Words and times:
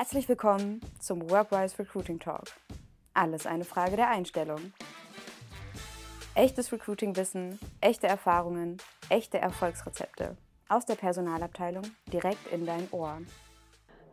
Herzlich 0.00 0.30
willkommen 0.30 0.80
zum 0.98 1.28
Workwise 1.28 1.78
Recruiting 1.78 2.18
Talk. 2.18 2.44
Alles 3.12 3.44
eine 3.44 3.64
Frage 3.64 3.96
der 3.96 4.08
Einstellung. 4.08 4.72
Echtes 6.34 6.72
Recruiting-Wissen, 6.72 7.58
echte 7.82 8.06
Erfahrungen, 8.06 8.78
echte 9.10 9.36
Erfolgsrezepte 9.36 10.38
aus 10.70 10.86
der 10.86 10.94
Personalabteilung 10.94 11.82
direkt 12.10 12.50
in 12.50 12.64
dein 12.64 12.88
Ohr. 12.92 13.18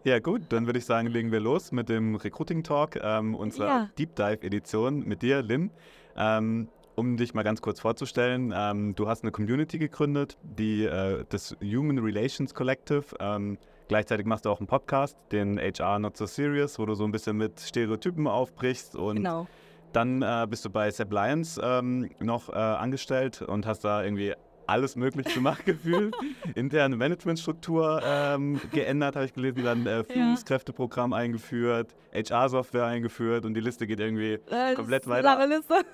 Ja 0.03 0.19
gut, 0.19 0.41
dann 0.49 0.65
würde 0.65 0.79
ich 0.79 0.85
sagen, 0.85 1.07
legen 1.07 1.31
wir 1.31 1.39
los 1.39 1.71
mit 1.71 1.87
dem 1.87 2.15
Recruiting 2.15 2.63
Talk, 2.63 2.97
ähm, 3.01 3.33
unserer 3.33 3.67
Ja. 3.67 3.89
Deep 3.97 4.13
Dive 4.13 4.43
Edition 4.43 5.07
mit 5.07 5.21
dir, 5.21 5.41
Lynn. 5.41 5.71
Ähm, 6.17 6.67
um 6.95 7.15
dich 7.15 7.33
mal 7.33 7.43
ganz 7.43 7.61
kurz 7.61 7.79
vorzustellen, 7.79 8.53
ähm, 8.53 8.93
du 8.93 9.07
hast 9.07 9.23
eine 9.23 9.31
Community 9.31 9.77
gegründet, 9.77 10.37
die 10.43 10.83
äh, 10.83 11.23
das 11.29 11.55
Human 11.61 11.99
Relations 11.99 12.53
Collective. 12.53 13.05
Gleichzeitig 13.87 14.25
machst 14.25 14.45
du 14.45 14.49
auch 14.49 14.59
einen 14.59 14.67
Podcast, 14.67 15.17
den 15.31 15.57
HR 15.59 15.99
Not 15.99 16.17
So 16.17 16.25
Serious, 16.25 16.77
wo 16.77 16.85
du 16.85 16.93
so 16.93 17.05
ein 17.05 17.11
bisschen 17.11 17.37
mit 17.37 17.59
Stereotypen 17.59 18.27
aufbrichst 18.27 18.95
und 18.95 19.17
Genau. 19.17 19.47
dann 19.93 20.21
äh, 20.21 20.45
bist 20.49 20.65
du 20.65 20.69
bei 20.69 20.91
Seb 20.91 21.11
Lions 21.13 21.59
ähm, 21.63 22.09
noch 22.19 22.49
äh, 22.49 22.53
angestellt 22.53 23.41
und 23.41 23.65
hast 23.65 23.85
da 23.85 24.03
irgendwie 24.03 24.33
alles 24.65 24.97
Mögliche 24.97 25.33
gemacht 25.33 25.65
gefühlt. 25.65 26.13
Interne 26.53 26.97
Managementstruktur 26.97 28.01
ähm, 28.05 28.59
geändert, 28.73 29.15
habe 29.15 29.23
ich 29.25 29.33
gelesen, 29.33 29.63
dann 29.63 29.85
äh, 29.87 30.03
Führungskräfteprogramm 30.03 31.13
eingeführt, 31.13 31.95
HR-Software 32.13 32.83
eingeführt 32.85 33.45
und 33.45 33.53
die 33.53 33.61
Liste 33.61 33.87
geht 33.87 34.01
irgendwie 34.01 34.33
Äh, 34.49 34.73
komplett 34.75 35.07
weiter. 35.07 35.39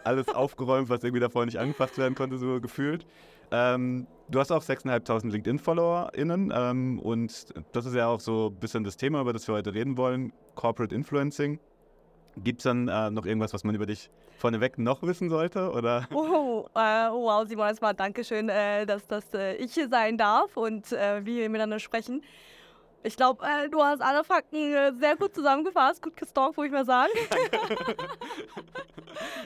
alles 0.03 0.29
aufgeräumt, 0.29 0.89
was 0.89 1.03
irgendwie 1.03 1.19
davor 1.21 1.45
nicht 1.45 1.59
angefasst 1.59 1.99
werden 1.99 2.15
konnte, 2.15 2.37
so 2.39 2.59
gefühlt. 2.59 3.05
Ähm, 3.51 4.07
du 4.33 4.39
hast 4.39 4.51
auch 4.51 4.63
6.500 4.63 5.29
LinkedIn-FollowerInnen 5.29 6.51
ähm, 6.55 6.99
und 6.99 7.53
das 7.71 7.85
ist 7.85 7.95
ja 7.95 8.07
auch 8.07 8.19
so 8.19 8.47
ein 8.47 8.55
bisschen 8.59 8.83
das 8.83 8.97
Thema, 8.97 9.21
über 9.21 9.31
das 9.31 9.47
wir 9.47 9.55
heute 9.55 9.73
reden 9.73 9.95
wollen, 9.97 10.33
Corporate 10.55 10.93
Influencing. 10.93 11.59
Gibt 12.37 12.61
es 12.61 12.63
dann 12.63 12.87
äh, 12.87 13.11
noch 13.11 13.27
irgendwas, 13.27 13.53
was 13.53 13.63
man 13.63 13.75
über 13.75 13.85
dich 13.85 14.09
vorneweg 14.37 14.79
noch 14.79 15.03
wissen 15.03 15.29
sollte? 15.29 15.71
Oder? 15.71 16.07
Oh, 16.11 16.65
äh, 16.73 16.79
wow, 16.79 17.47
Simon, 17.47 17.67
erstmal 17.67 17.93
Dankeschön, 17.93 18.49
äh, 18.49 18.87
dass, 18.87 19.05
dass 19.05 19.31
äh, 19.35 19.55
ich 19.55 19.75
hier 19.75 19.87
sein 19.87 20.17
darf 20.17 20.57
und 20.57 20.91
äh, 20.91 21.23
wir 21.23 21.33
hier 21.33 21.49
miteinander 21.49 21.79
sprechen. 21.79 22.23
Ich 23.03 23.15
glaube, 23.15 23.45
äh, 23.45 23.69
du 23.69 23.83
hast 23.83 24.01
alle 24.01 24.23
Fakten 24.23 24.97
sehr 24.99 25.15
gut 25.15 25.35
zusammengefasst, 25.35 26.01
gut 26.01 26.17
gestalkt, 26.17 26.57
würde 26.57 26.67
ich 26.67 26.73
mal 26.73 26.85
sagen. 26.85 27.11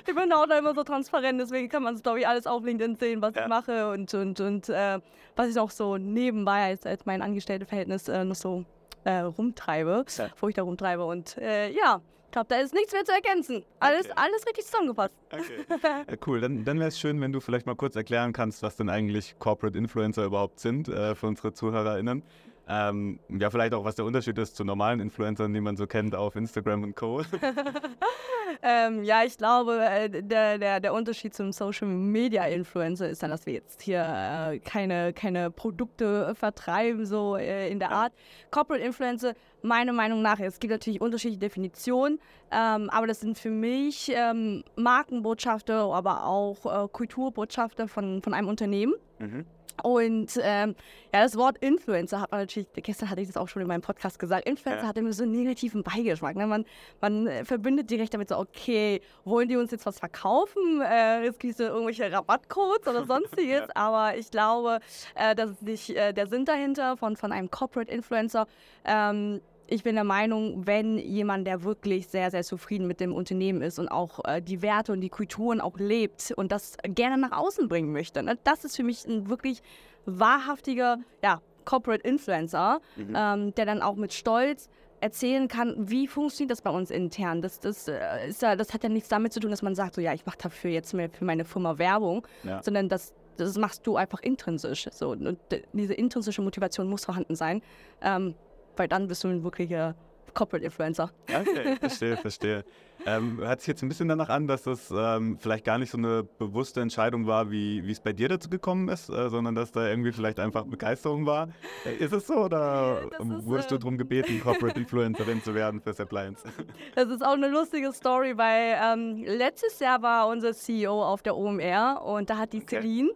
ich 0.08 0.16
bin 0.16 0.32
auch 0.34 0.46
da 0.48 0.58
immer 0.58 0.73
so 0.73 0.84
transparent, 0.84 1.40
deswegen 1.40 1.70
kann 1.70 1.84
man 1.84 1.96
es, 1.96 2.04
glaube 2.04 2.20
ich, 2.20 2.28
alles 2.28 2.48
auf 2.48 2.64
LinkedIn 2.64 2.96
sehen, 2.96 3.22
was 3.22 3.36
Ja. 3.36 3.44
ich 3.44 3.48
mache 3.48 3.90
und, 3.92 4.14
und, 4.14 4.40
und 4.40 4.70
äh, 4.70 5.00
was 5.36 5.50
ich 5.50 5.56
noch 5.56 5.72
so 5.72 5.98
nebenbei 5.98 6.66
als, 6.70 6.86
als 6.86 7.06
mein 7.06 7.22
Angestelltenverhältnis 7.22 8.08
äh, 8.08 8.23
noch 8.23 8.36
so 8.36 8.66
äh, 9.04 9.20
rumtreibe, 9.20 10.06
Ja. 10.18 10.28
wo 10.40 10.48
ich 10.50 10.56
da 10.56 10.64
rumtreibe. 10.64 11.06
Und 11.06 11.38
äh, 11.38 11.70
ja, 11.72 12.02
ich 12.26 12.32
glaube, 12.32 12.48
da 12.50 12.58
ist 12.58 12.73
nichts 12.73 12.92
mehr 12.92 13.06
zu 13.06 13.14
ergänzen. 13.14 13.64
Alles, 13.80 14.06
Okay. 14.06 14.14
alles 14.16 14.45
richtig 14.48 14.66
zusammengefasst. 14.66 15.14
Okay. 15.32 15.66
Ja, 16.10 16.16
cool, 16.26 16.42
dann, 16.42 16.66
dann 16.66 16.78
wäre 16.80 16.90
es 16.90 17.00
schön, 17.00 17.22
wenn 17.22 17.32
du 17.32 17.40
vielleicht 17.40 17.66
mal 17.66 17.76
kurz 17.76 17.95
erklären 17.95 18.34
kannst, 18.34 18.64
was 18.64 18.76
denn 18.76 18.90
eigentlich 18.90 19.38
Corporate 19.40 19.78
Influencer 19.78 20.26
überhaupt 20.26 20.60
sind 20.60 20.90
äh, 20.90 21.16
für 21.16 21.28
unsere 21.28 21.54
ZuhörerInnen. 21.54 22.23
Ähm, 22.70 23.20
ja, 23.30 23.50
vielleicht 23.50 23.73
auch, 23.73 23.86
was 23.86 23.96
der 23.96 24.06
Unterschied 24.06 24.38
ist 24.38 24.56
zu 24.56 24.66
normalen 24.66 25.00
Influencern, 25.00 25.54
die 25.54 25.62
man 25.62 25.78
so 25.78 25.88
kennt 25.88 26.16
auf 26.16 26.36
Instagram 26.36 26.84
und 26.84 26.96
Co. 26.96 27.22
Ähm, 28.62 29.04
ja, 29.04 29.23
ich 29.23 29.38
glaube, 29.38 29.80
äh, 29.86 30.10
der, 30.10 30.58
der, 30.58 30.80
der 30.80 30.94
Unterschied 30.94 31.34
zum 31.34 31.52
Social 31.52 31.88
Media 31.88 32.45
Influencer 32.45 33.10
ist 33.10 33.23
dann, 33.23 33.32
dass 33.32 33.45
wir 33.45 33.54
jetzt 33.54 33.82
hier 33.82 34.02
äh, 34.02 34.60
keine, 34.60 35.14
keine 35.14 35.52
Produkte 35.52 36.34
vertreiben, 36.36 37.06
so 37.06 37.36
äh, 37.36 37.70
in 37.70 37.80
der 37.80 37.92
Art. 37.92 38.14
Corporate 38.52 38.84
Influencer, 38.84 39.34
meiner 39.62 39.94
Meinung 39.94 40.22
nach, 40.22 40.40
es 40.40 40.60
gibt 40.60 40.72
natürlich 40.72 41.02
unterschiedliche 41.02 41.40
Definitionen, 41.40 42.20
ähm, 42.52 42.90
aber 42.90 43.08
das 43.08 43.20
sind 43.20 43.38
für 43.38 43.50
mich 43.50 44.12
ähm, 44.14 44.64
Markenbotschafter, 44.76 45.94
aber 45.94 46.26
auch 46.26 46.66
äh, 46.66 46.88
Kulturbotschafter 46.88 47.88
von, 47.88 48.22
von 48.22 48.34
einem 48.34 48.48
Unternehmen. 48.48 48.94
Mhm. 49.20 49.45
Und 49.83 50.39
ähm, 50.42 50.76
ja, 51.14 51.23
das 51.23 51.36
Wort 51.38 51.58
Influencer 51.60 52.21
hat 52.21 52.32
man 52.32 52.42
natürlich, 52.42 52.67
gestern 52.73 53.10
hatte 53.10 53.21
ich 53.21 53.27
das 53.27 53.38
auch 53.38 53.48
schon 53.48 53.61
in 53.61 53.67
meinem 53.67 53.82
Podcast 53.82 54.20
gesagt, 54.20 54.48
Influencer 54.48 54.83
Ja. 54.83 54.88
hat 54.88 54.98
immer 54.98 55.14
so 55.14 55.23
einen 55.23 55.33
negativen 55.33 55.83
Beigeschmack. 55.83 56.36
Ne? 56.36 56.48
Man, 56.48 56.65
man 57.02 57.27
äh, 57.27 57.45
verbindet 57.45 57.89
direkt 57.89 58.14
damit 58.14 58.30
so, 58.30 58.37
okay, 58.37 59.02
wollen 59.23 59.48
die 59.49 59.55
uns 59.58 59.71
jetzt 59.71 59.86
was 59.86 59.99
verkaufen? 59.99 60.82
Äh, 60.82 61.23
jetzt 61.26 61.39
kriegst 61.39 61.60
du 61.60 61.64
irgendwelche 61.66 62.11
Rabattcodes 62.11 62.87
oder 62.87 63.05
sonstiges. 63.08 63.61
Ja. 63.61 63.76
Aber 63.76 64.17
ich 64.17 64.32
glaube, 64.32 64.80
äh, 65.16 65.36
das 65.36 65.52
ist 65.52 65.61
nicht 65.61 65.89
äh, 65.92 66.14
der 66.14 66.27
Sinn 66.27 66.45
dahinter 66.45 66.98
von, 66.98 67.16
von 67.16 67.32
einem 67.32 67.49
Corporate 67.52 67.92
Influencer. 67.92 68.48
Ähm, 68.86 69.42
ich 69.67 69.83
bin 69.83 69.95
der 69.95 70.04
Meinung, 70.04 70.66
wenn 70.66 70.98
jemand, 70.98 71.45
der 71.45 71.64
wirklich 71.64 72.08
sehr, 72.08 72.32
sehr 72.32 72.44
zufrieden 72.44 72.88
mit 72.88 73.00
dem 73.00 73.14
Unternehmen 73.14 73.61
ist 73.61 73.80
und 73.80 73.89
auch 73.89 74.23
äh, 74.26 74.42
die 74.42 74.61
Werte 74.61 74.92
und 74.94 75.02
die 75.02 75.10
Kulturen 75.10 75.60
auch 75.61 75.78
lebt 75.78 76.32
und 76.38 76.52
das 76.52 76.78
gerne 76.83 77.17
nach 77.17 77.38
außen 77.38 77.67
bringen 77.67 77.92
möchte, 77.92 78.23
ne? 78.23 78.38
das 78.44 78.64
ist 78.66 78.76
für 78.78 78.83
mich 78.83 79.05
ein 79.05 79.30
wirklich 79.30 79.61
wahrhaftiger 80.05 80.98
ja, 81.23 81.42
Corporate 81.66 82.08
Influencer, 82.08 82.80
Mhm. 82.95 83.14
ähm, 83.16 83.55
der 83.55 83.66
dann 83.66 83.82
auch 83.82 83.95
mit 83.95 84.14
Stolz 84.14 84.70
erzählen 85.00 85.48
kann, 85.48 85.76
wie 85.78 86.08
funktioniert 86.08 86.49
das 86.52 86.61
bei 86.61 86.72
uns 86.72 86.89
intern. 86.89 87.42
Das, 87.42 87.60
das, 87.60 87.88
äh, 87.88 87.99
ist 88.30 88.42
ja, 88.42 88.55
das 88.55 88.73
hat 88.73 88.84
ja 88.84 88.89
nichts 88.89 89.10
damit 89.10 89.32
zu 89.32 89.39
tun, 89.39 89.52
dass 89.52 89.61
man 89.61 89.76
sagt, 89.76 89.94
so 89.95 90.02
ja, 90.02 90.14
ich 90.14 90.26
mache 90.26 90.38
dafür 90.42 90.72
jetzt 90.72 90.94
mehr 90.94 91.10
für 91.10 91.23
meine 91.26 91.45
Firma 91.45 91.78
Werbung, 91.78 92.26
Ja. 92.44 92.64
sondern 92.64 92.89
das, 92.89 93.14
das 93.36 93.55
machst 93.58 93.86
du 93.86 93.95
einfach 93.95 94.22
intrinsisch. 94.22 94.88
So. 94.92 95.10
Und 95.11 95.38
d- 95.52 95.64
diese 95.73 95.94
intrinsische 95.94 96.42
Motivation 96.42 96.89
muss 96.89 97.05
vorhanden 97.05 97.36
sein, 97.36 97.61
ähm, 98.02 98.34
weil 98.77 98.88
dann 98.88 99.08
bist 99.08 99.23
du 99.23 99.27
ein 99.27 99.43
wirklicher 99.43 99.95
Corporate 100.33 100.65
Influencer. 100.65 101.10
Okay, 101.27 101.76
verstehe, 101.80 102.15
verstehe. 102.17 102.64
Ähm, 103.05 103.39
hört 103.39 103.61
sich 103.61 103.67
jetzt 103.70 103.82
ein 103.82 103.89
bisschen 103.89 104.08
danach 104.08 104.30
an, 104.30 104.48
dass 104.48 104.64
das 104.64 104.92
ähm, 104.92 105.38
vielleicht 105.39 105.65
gar 105.65 105.77
nicht 105.77 105.89
so 105.89 105.98
eine 105.98 106.23
bewusste 106.23 106.82
Entscheidung 106.82 107.26
war, 107.26 107.49
wie 107.49 107.80
es 107.89 107.99
bei 107.99 108.14
dir 108.14 108.30
dazu 108.30 108.49
gekommen 108.49 108.87
ist, 108.89 109.10
äh, 109.10 109.30
sondern 109.30 109.55
dass 109.55 109.71
da 109.71 109.87
irgendwie 109.87 110.11
vielleicht 110.11 110.39
einfach 110.39 110.66
Begeisterung 110.66 111.26
war. 111.26 111.49
Äh, 111.86 111.95
ist 112.04 112.14
es 112.14 112.27
so 112.27 112.36
oder 112.36 113.10
ähm, 113.20 113.32
ist, 113.32 113.45
wurdest 113.45 113.71
du 113.71 113.76
äh, 113.76 113.80
darum 113.80 113.98
gebeten, 113.98 114.39
Corporate 114.43 114.80
Influencerin 114.80 115.42
zu 115.42 115.55
werden 115.55 115.82
für 115.82 115.92
Appliance? 115.99 116.43
Das 116.95 117.10
ist 117.10 117.23
auch 117.23 117.33
eine 117.33 117.48
lustige 117.48 117.92
Story, 117.92 118.37
weil 118.37 118.77
ähm, 118.83 119.23
letztes 119.23 119.80
Jahr 119.80 120.02
war 120.02 120.27
unser 120.27 120.54
CEO 120.54 121.04
auf 121.04 121.21
der 121.21 121.36
OMR 121.36 122.02
und 122.04 122.30
da 122.30 122.37
hat 122.37 122.54
die 122.54 122.61
Okay. 122.61 122.82
Celine 122.82 123.11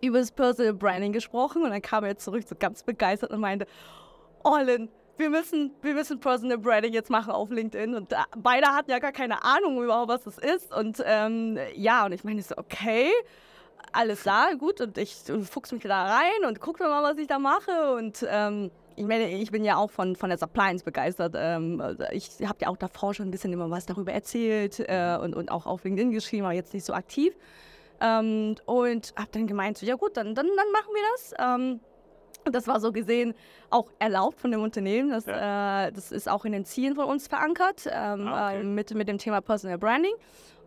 über 0.00 0.18
das 0.18 0.30
Personal 0.30 0.74
Branding 0.74 1.12
gesprochen 1.12 1.62
und 1.62 1.70
dann 1.70 1.82
kam 1.82 2.04
er 2.04 2.16
zurück 2.16 2.44
so 2.46 2.54
ganz 2.58 2.82
begeistert 2.82 3.30
und 3.30 3.40
meinte, 3.40 3.66
Olin, 4.42 4.88
wir 5.18 5.30
müssen, 5.30 5.72
wir 5.82 5.94
müssen 5.94 6.18
Personal 6.18 6.58
Branding 6.58 6.92
jetzt 6.92 7.10
machen 7.10 7.30
auf 7.30 7.50
LinkedIn 7.50 7.94
und 7.94 8.10
da, 8.10 8.24
beide 8.38 8.68
hatten 8.68 8.90
ja 8.90 8.98
gar 8.98 9.12
keine 9.12 9.44
Ahnung 9.44 9.82
überhaupt, 9.82 10.08
was 10.08 10.24
das 10.24 10.38
ist 10.38 10.74
und 10.74 11.02
ähm, 11.04 11.58
ja, 11.74 12.06
und 12.06 12.12
ich 12.12 12.24
meine 12.24 12.42
so, 12.42 12.56
okay, 12.56 13.10
alles 13.92 14.22
klar, 14.22 14.56
gut 14.56 14.80
und 14.80 14.96
ich 14.96 15.16
fuchs 15.42 15.72
mich 15.72 15.82
da 15.82 16.04
rein 16.04 16.46
und 16.46 16.60
guck 16.60 16.80
mal, 16.80 17.02
was 17.02 17.18
ich 17.18 17.26
da 17.26 17.38
mache 17.38 17.92
und 17.94 18.24
ähm, 18.28 18.70
ich 18.96 19.06
meine, 19.06 19.30
ich 19.30 19.50
bin 19.50 19.64
ja 19.64 19.76
auch 19.76 19.90
von, 19.90 20.14
von 20.16 20.28
der 20.28 20.38
Suppliance 20.38 20.84
begeistert. 20.84 21.34
Ähm, 21.34 21.80
also 21.80 22.04
ich 22.12 22.28
habe 22.46 22.58
ja 22.60 22.68
auch 22.68 22.76
davor 22.76 23.14
schon 23.14 23.28
ein 23.28 23.30
bisschen 23.30 23.50
immer 23.50 23.70
was 23.70 23.86
darüber 23.86 24.12
erzählt 24.12 24.78
äh, 24.80 25.16
und, 25.20 25.34
und 25.34 25.50
auch 25.50 25.64
auf 25.64 25.84
LinkedIn 25.84 26.10
geschrieben, 26.10 26.44
aber 26.44 26.54
jetzt 26.54 26.74
nicht 26.74 26.84
so 26.84 26.92
aktiv. 26.92 27.34
Ähm, 28.02 28.56
und 28.66 29.14
habe 29.16 29.28
dann 29.32 29.46
gemeint, 29.46 29.78
so, 29.78 29.86
ja 29.86 29.94
gut, 29.94 30.18
dann, 30.18 30.34
dann, 30.34 30.48
dann 30.48 30.72
machen 30.72 30.92
wir 30.92 31.02
das. 31.12 31.34
Ähm, 31.38 31.80
und 31.80 31.89
das 32.44 32.66
war 32.66 32.80
so 32.80 32.92
gesehen 32.92 33.34
auch 33.70 33.90
erlaubt 33.98 34.40
von 34.40 34.50
dem 34.50 34.62
Unternehmen. 34.62 35.10
Das, 35.10 35.26
äh, 35.26 35.92
das 35.92 36.12
ist 36.12 36.28
auch 36.28 36.44
in 36.44 36.52
den 36.52 36.64
Zielen 36.64 36.94
von 36.94 37.04
uns 37.04 37.28
verankert 37.28 37.86
ähm, 37.86 38.26
Ah, 38.28 38.48
okay. 38.48 38.60
äh, 38.60 38.64
mit, 38.64 38.94
mit 38.94 39.08
dem 39.08 39.18
Thema 39.18 39.40
Personal 39.40 39.78
Branding. 39.78 40.14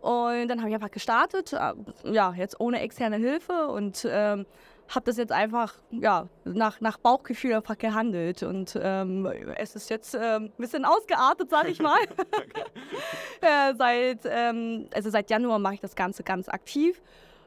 Und 0.00 0.48
dann 0.48 0.58
habe 0.58 0.68
ich 0.68 0.74
einfach 0.74 0.90
gestartet, 0.90 1.52
äh, 1.54 1.72
ja, 2.12 2.34
jetzt 2.36 2.60
ohne 2.60 2.80
externe 2.80 3.16
Hilfe 3.16 3.68
und 3.68 4.06
ähm, 4.10 4.44
habe 4.88 5.06
das 5.06 5.16
jetzt 5.16 5.32
einfach 5.32 5.74
ja, 5.90 6.28
nach, 6.44 6.80
nach 6.80 6.98
Bauchgefühl 6.98 7.54
einfach 7.54 7.78
gehandelt. 7.78 8.42
Und 8.42 8.78
ähm, 8.80 9.26
es 9.56 9.74
ist 9.76 9.88
jetzt 9.88 10.14
ähm, 10.14 10.44
ein 10.44 10.52
bisschen 10.58 10.84
ausgeartet, 10.84 11.48
sage 11.48 11.70
ich 11.70 11.80
mal. 11.80 12.00
äh, 13.40 13.74
seit, 13.76 14.20
ähm, 14.26 14.88
also 14.94 15.08
seit 15.08 15.30
Januar 15.30 15.58
mache 15.58 15.74
ich 15.74 15.80
das 15.80 15.94
Ganze 15.94 16.22
ganz 16.22 16.48
aktiv. 16.48 17.00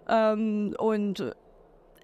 Ähm, 0.09 0.75
und 0.79 1.35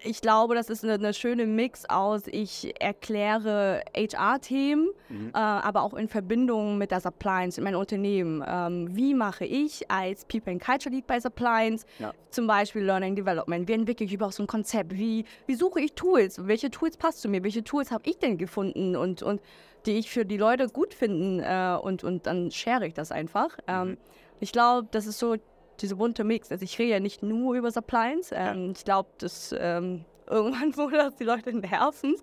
ich 0.03 0.21
glaube, 0.21 0.55
das 0.55 0.69
ist 0.69 0.83
eine, 0.83 0.93
eine 0.93 1.13
schöne 1.13 1.45
Mix 1.45 1.85
aus, 1.89 2.23
ich 2.27 2.73
erkläre 2.81 3.81
HR-Themen, 3.95 4.89
Mhm. 5.09 5.29
äh, 5.33 5.37
aber 5.37 5.83
auch 5.83 5.93
in 5.93 6.07
Verbindung 6.07 6.77
mit 6.77 6.91
der 6.91 6.99
Suppliance, 7.01 7.59
in 7.59 7.63
meinem 7.65 7.79
Unternehmen. 7.79 8.43
Ähm, 8.47 8.95
wie 8.95 9.13
mache 9.13 9.45
ich 9.45 9.89
als 9.91 10.25
People 10.25 10.51
and 10.53 10.63
Culture 10.63 10.93
Lead 10.93 11.05
bei 11.07 11.19
Suppliance 11.19 11.85
Ja. 11.99 12.13
zum 12.31 12.47
Beispiel 12.47 12.83
Learning 12.83 13.15
Development? 13.15 13.67
Wie 13.67 13.73
entwickle 13.73 14.05
ich 14.05 14.13
überhaupt 14.13 14.35
so 14.35 14.43
ein 14.43 14.47
Konzept? 14.47 14.93
Wie, 14.93 15.25
wie 15.45 15.55
suche 15.55 15.81
ich 15.81 15.93
Tools? 15.93 16.47
Welche 16.47 16.71
Tools 16.71 16.97
passt 16.97 17.21
zu 17.21 17.29
mir? 17.29 17.43
Welche 17.43 17.63
Tools 17.63 17.91
habe 17.91 18.03
ich 18.09 18.17
denn 18.17 18.37
gefunden 18.37 18.95
und, 18.95 19.21
und 19.23 19.41
die 19.85 19.93
ich 19.97 20.09
für 20.09 20.25
die 20.25 20.37
Leute 20.37 20.67
gut 20.67 20.93
finden? 20.93 21.39
Äh, 21.41 21.77
und, 21.81 22.03
und 22.03 22.25
dann 22.25 22.49
share 22.51 22.85
ich 22.87 22.93
das 22.93 23.11
einfach. 23.11 23.57
Ähm, 23.67 23.97
ich 24.39 24.51
glaube, 24.51 24.87
das 24.91 25.05
ist 25.05 25.19
so 25.19 25.35
diese 25.83 25.95
bunte 25.97 26.23
Mix. 26.23 26.51
Also 26.51 26.63
ich 26.63 26.79
rede 26.79 26.91
ja 26.93 26.99
nicht 26.99 27.21
nur 27.21 27.55
über 27.55 27.69
Suppliance. 27.69 28.33
Ähm, 28.35 28.71
Ich 28.75 28.83
glaube, 28.83 29.09
das 29.19 29.53
ähm, 29.57 30.05
irgendwann 30.29 30.75
wurde 30.77 30.97
das 30.97 31.15
die 31.17 31.25
Leute 31.25 31.53
nerven. 31.53 32.15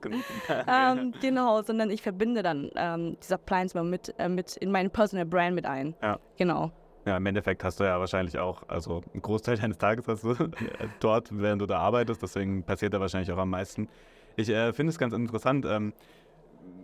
ähm, 0.66 1.12
genau, 1.20 1.62
sondern 1.62 1.90
ich 1.90 2.02
verbinde 2.02 2.42
dann 2.42 2.70
ähm, 2.74 3.16
diese 3.22 3.34
Appliance 3.34 3.76
mal 3.76 3.84
mit, 3.84 4.14
äh, 4.18 4.28
mit 4.28 4.56
in 4.56 4.72
meine 4.72 4.88
Personal 4.88 5.26
Brand 5.26 5.54
mit 5.54 5.66
ein. 5.66 5.94
Ja. 6.02 6.18
Genau. 6.36 6.72
Ja, 7.06 7.16
im 7.16 7.26
Endeffekt 7.26 7.62
hast 7.64 7.80
du 7.80 7.84
ja 7.84 7.98
wahrscheinlich 7.98 8.38
auch, 8.38 8.62
also 8.68 9.02
einen 9.12 9.22
Großteil 9.22 9.56
deines 9.56 9.78
Tages 9.78 10.06
hast 10.06 10.24
du 10.24 10.34
dort, 11.00 11.28
während 11.32 11.62
du 11.62 11.66
da 11.66 11.78
arbeitest, 11.78 12.22
deswegen 12.22 12.62
passiert 12.62 12.92
da 12.92 13.00
wahrscheinlich 13.00 13.32
auch 13.32 13.38
am 13.38 13.50
meisten. 13.50 13.88
Ich 14.36 14.48
äh, 14.50 14.72
finde 14.72 14.90
es 14.90 14.98
ganz 14.98 15.14
interessant, 15.14 15.64
ähm, 15.66 15.92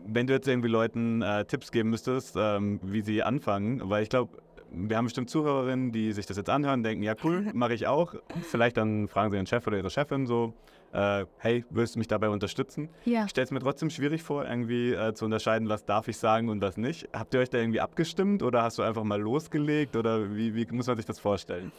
wenn 0.06 0.26
du 0.26 0.32
jetzt 0.32 0.48
irgendwie 0.48 0.68
Leuten 0.68 1.20
äh, 1.22 1.44
Tipps 1.44 1.70
geben 1.70 1.90
müsstest, 1.90 2.34
ähm, 2.38 2.80
wie 2.82 3.02
sie 3.02 3.22
anfangen, 3.22 3.80
weil 3.90 4.02
ich 4.02 4.08
glaube, 4.08 4.38
wir 4.70 4.96
haben 4.96 5.04
bestimmt 5.06 5.30
Zuhörerinnen, 5.30 5.92
die 5.92 6.12
sich 6.12 6.26
das 6.26 6.36
jetzt 6.36 6.50
anhören, 6.50 6.82
denken, 6.82 7.02
ja 7.02 7.14
cool, 7.24 7.50
mache 7.54 7.74
ich 7.74 7.86
auch. 7.86 8.14
Vielleicht 8.42 8.76
dann 8.76 9.08
fragen 9.08 9.30
sie 9.30 9.36
ihren 9.36 9.46
Chef 9.46 9.66
oder 9.66 9.76
ihre 9.76 9.90
Chefin 9.90 10.26
so, 10.26 10.54
äh, 10.92 11.26
hey, 11.38 11.64
willst 11.70 11.94
du 11.94 11.98
mich 11.98 12.08
dabei 12.08 12.28
unterstützen? 12.28 12.88
Ja. 13.04 13.24
Ich 13.24 13.30
stelle 13.30 13.44
es 13.44 13.50
mir 13.50 13.60
trotzdem 13.60 13.90
schwierig 13.90 14.22
vor, 14.22 14.44
irgendwie 14.44 14.92
äh, 14.92 15.14
zu 15.14 15.24
unterscheiden, 15.24 15.68
was 15.68 15.84
darf 15.84 16.08
ich 16.08 16.16
sagen 16.16 16.48
und 16.48 16.60
was 16.60 16.76
nicht. 16.76 17.08
Habt 17.12 17.34
ihr 17.34 17.40
euch 17.40 17.50
da 17.50 17.58
irgendwie 17.58 17.80
abgestimmt 17.80 18.42
oder 18.42 18.62
hast 18.62 18.78
du 18.78 18.82
einfach 18.82 19.04
mal 19.04 19.20
losgelegt 19.20 19.96
oder 19.96 20.34
wie, 20.34 20.54
wie 20.54 20.66
muss 20.72 20.86
man 20.86 20.96
sich 20.96 21.06
das 21.06 21.20
vorstellen? 21.20 21.72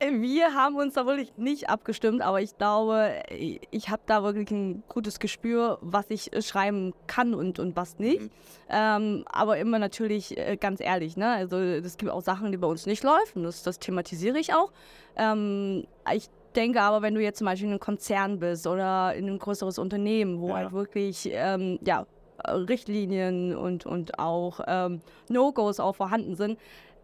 Wir 0.00 0.54
haben 0.54 0.76
uns 0.76 0.94
da 0.94 1.04
wirklich 1.04 1.36
nicht 1.36 1.68
abgestimmt, 1.68 2.22
aber 2.22 2.40
ich 2.40 2.56
glaube, 2.56 3.22
ich 3.28 3.90
habe 3.90 4.00
da 4.06 4.22
wirklich 4.22 4.50
ein 4.50 4.82
gutes 4.88 5.18
Gespür, 5.18 5.78
was 5.82 6.06
ich 6.08 6.32
äh, 6.32 6.40
schreiben 6.40 6.94
kann 7.06 7.34
und, 7.34 7.58
und 7.58 7.76
was 7.76 7.98
nicht. 7.98 8.22
Mhm. 8.22 8.30
Ähm, 8.70 9.24
aber 9.30 9.58
immer 9.58 9.78
natürlich 9.78 10.38
äh, 10.38 10.56
ganz 10.56 10.80
ehrlich, 10.80 11.18
ne? 11.18 11.28
Also 11.28 11.58
es 11.58 11.98
gibt 11.98 12.10
auch 12.10 12.22
Sachen, 12.22 12.50
die 12.50 12.56
bei 12.56 12.66
uns 12.66 12.86
nicht 12.86 13.02
laufen. 13.02 13.42
Das, 13.42 13.62
das 13.62 13.78
thematisiere 13.78 14.38
ich 14.38 14.54
auch. 14.54 14.72
Ähm, 15.16 15.86
ich 16.14 16.28
denke 16.56 16.80
aber, 16.80 17.02
wenn 17.02 17.14
du 17.14 17.20
jetzt 17.20 17.38
zum 17.38 17.46
Beispiel 17.46 17.66
in 17.66 17.72
einem 17.72 17.80
Konzern 17.80 18.38
bist 18.38 18.66
oder 18.66 19.14
in 19.14 19.26
einem 19.26 19.38
größeres 19.38 19.78
Unternehmen, 19.78 20.40
wo 20.40 20.48
ja. 20.48 20.54
halt 20.54 20.72
wirklich 20.72 21.28
ähm, 21.30 21.78
ja, 21.84 22.06
Richtlinien 22.48 23.54
und, 23.54 23.86
und 23.86 24.18
auch 24.18 24.60
ähm, 24.66 25.00
No-Gos 25.28 25.80
auch 25.80 25.96
vorhanden 25.96 26.36
sind, 26.36 26.58